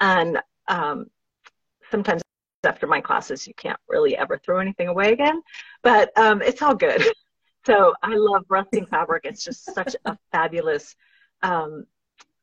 And 0.00 0.38
um, 0.68 1.10
sometimes 1.90 2.22
after 2.64 2.86
my 2.86 3.02
classes, 3.02 3.46
you 3.46 3.52
can't 3.54 3.78
really 3.88 4.16
ever 4.16 4.38
throw 4.38 4.58
anything 4.58 4.88
away 4.88 5.12
again, 5.12 5.42
but 5.82 6.16
um, 6.16 6.40
it's 6.40 6.62
all 6.62 6.74
good. 6.74 7.02
So 7.66 7.92
I 8.02 8.14
love 8.14 8.44
rusting 8.48 8.86
fabric. 8.86 9.26
It's 9.26 9.44
just 9.44 9.74
such 9.74 9.94
a 10.06 10.16
fabulous, 10.32 10.96
um, 11.42 11.84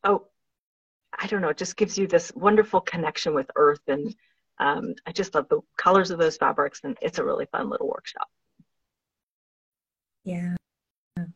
oh, 0.06 0.28
I 1.18 1.28
don't 1.28 1.42
know, 1.42 1.50
it 1.50 1.58
just 1.58 1.78
gives 1.78 1.98
you 1.98 2.08
this 2.08 2.32
wonderful 2.36 2.82
connection 2.82 3.34
with 3.36 3.50
earth. 3.56 3.82
And 3.88 4.16
um, 4.60 4.96
I 5.06 5.12
just 5.12 5.36
love 5.36 5.50
the 5.50 5.62
colors 5.78 6.12
of 6.12 6.20
those 6.20 6.38
fabrics. 6.38 6.82
And 6.84 6.98
it's 7.02 7.20
a 7.20 7.26
really 7.26 7.48
fun 7.52 7.70
little 7.70 7.88
workshop. 7.90 8.30
Yeah. 10.24 10.56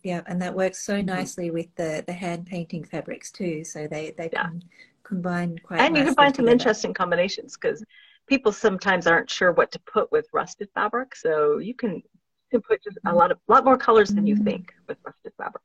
Yeah, 0.03 0.21
and 0.27 0.41
that 0.41 0.55
works 0.55 0.79
so 0.83 1.01
Mhm. 1.01 1.05
nicely 1.05 1.51
with 1.51 1.73
the 1.75 2.03
the 2.05 2.13
hand 2.13 2.45
painting 2.47 2.83
fabrics 2.83 3.31
too, 3.31 3.63
so 3.63 3.87
they 3.87 4.11
they 4.11 4.29
Yeah. 4.33 4.43
can 4.43 4.63
combine 5.03 5.57
quite 5.59 5.79
And 5.85 5.97
you 5.97 6.03
can 6.05 6.15
find 6.15 6.35
some 6.35 6.45
together. 6.45 6.53
interesting 6.53 6.93
combinations 6.93 7.57
because 7.57 7.83
people 8.27 8.51
sometimes 8.51 9.07
aren't 9.07 9.29
sure 9.29 9.51
what 9.53 9.71
to 9.71 9.79
put 9.79 10.11
with 10.11 10.27
rusted 10.33 10.69
fabric. 10.73 11.15
So 11.15 11.57
you 11.59 11.73
can, 11.75 11.95
you 11.95 12.03
can 12.51 12.61
put 12.61 12.83
just 12.83 12.97
a 13.05 13.13
lot 13.13 13.31
of 13.31 13.39
lot 13.47 13.65
more 13.65 13.77
colors 13.77 14.13
than 14.13 14.27
you 14.27 14.35
Mm, 14.35 14.43
think 14.43 14.73
with 14.87 14.97
rusted 15.05 15.33
fabric. 15.37 15.63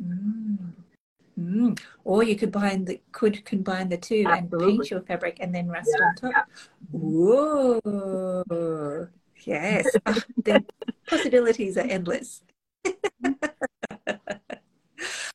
mm, 0.00 0.72
mm. 1.38 1.78
Or 2.04 2.22
you 2.22 2.36
could 2.36 2.52
combine 2.52 2.84
the 2.84 3.00
could 3.12 3.44
combine 3.44 3.88
the 3.88 3.96
two 3.96 4.24
and 4.26 4.50
paint 4.50 4.90
your 4.90 5.00
fabric 5.02 5.38
and 5.40 5.54
then 5.54 5.68
rust 5.68 5.90
Yeah, 5.98 6.06
on 6.06 6.14
top. 6.14 6.32
yeah. 6.34 6.44
Whoa, 6.90 7.80
yes. 9.44 9.86
The 10.44 10.64
possibilities 11.06 11.76
are 11.76 11.86
endless. 11.86 12.42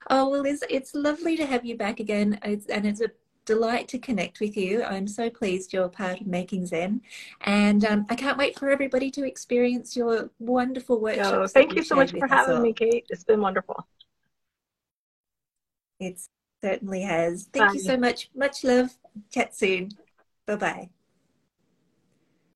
Oh, 0.09 0.29
well, 0.29 0.45
it's, 0.45 0.63
it's 0.69 0.93
lovely 0.93 1.37
to 1.37 1.45
have 1.45 1.65
you 1.65 1.77
back 1.77 1.99
again. 1.99 2.37
It's, 2.43 2.67
and 2.67 2.85
it's 2.85 3.01
a 3.01 3.09
delight 3.45 3.87
to 3.89 3.99
connect 3.99 4.39
with 4.39 4.55
you. 4.55 4.83
I'm 4.83 5.07
so 5.07 5.29
pleased 5.29 5.73
you're 5.73 5.89
part 5.89 6.21
of 6.21 6.27
Making 6.27 6.65
Zen. 6.65 7.01
And 7.41 7.85
um, 7.85 8.05
I 8.09 8.15
can't 8.15 8.37
wait 8.37 8.57
for 8.57 8.69
everybody 8.69 9.09
to 9.11 9.25
experience 9.25 9.95
your 9.95 10.29
wonderful 10.39 10.99
workshops 10.99 11.53
that 11.53 11.59
thank 11.59 11.71
you 11.71 11.77
you've 11.77 11.87
so 11.87 11.95
much 11.95 12.11
for 12.11 12.27
having 12.27 12.61
me. 12.61 12.73
Kate. 12.73 13.05
It's 13.09 13.23
been 13.23 13.41
wonderful. 13.41 13.87
It 15.99 16.19
certainly 16.61 17.01
has. 17.01 17.47
Thank 17.53 17.73
you 17.75 17.79
so 17.79 17.97
much. 17.97 18.29
Much 18.35 18.63
love. 18.63 18.97
Chat 19.31 19.55
soon. 19.55 19.91
Bye 20.45 20.55
bye. 20.55 20.89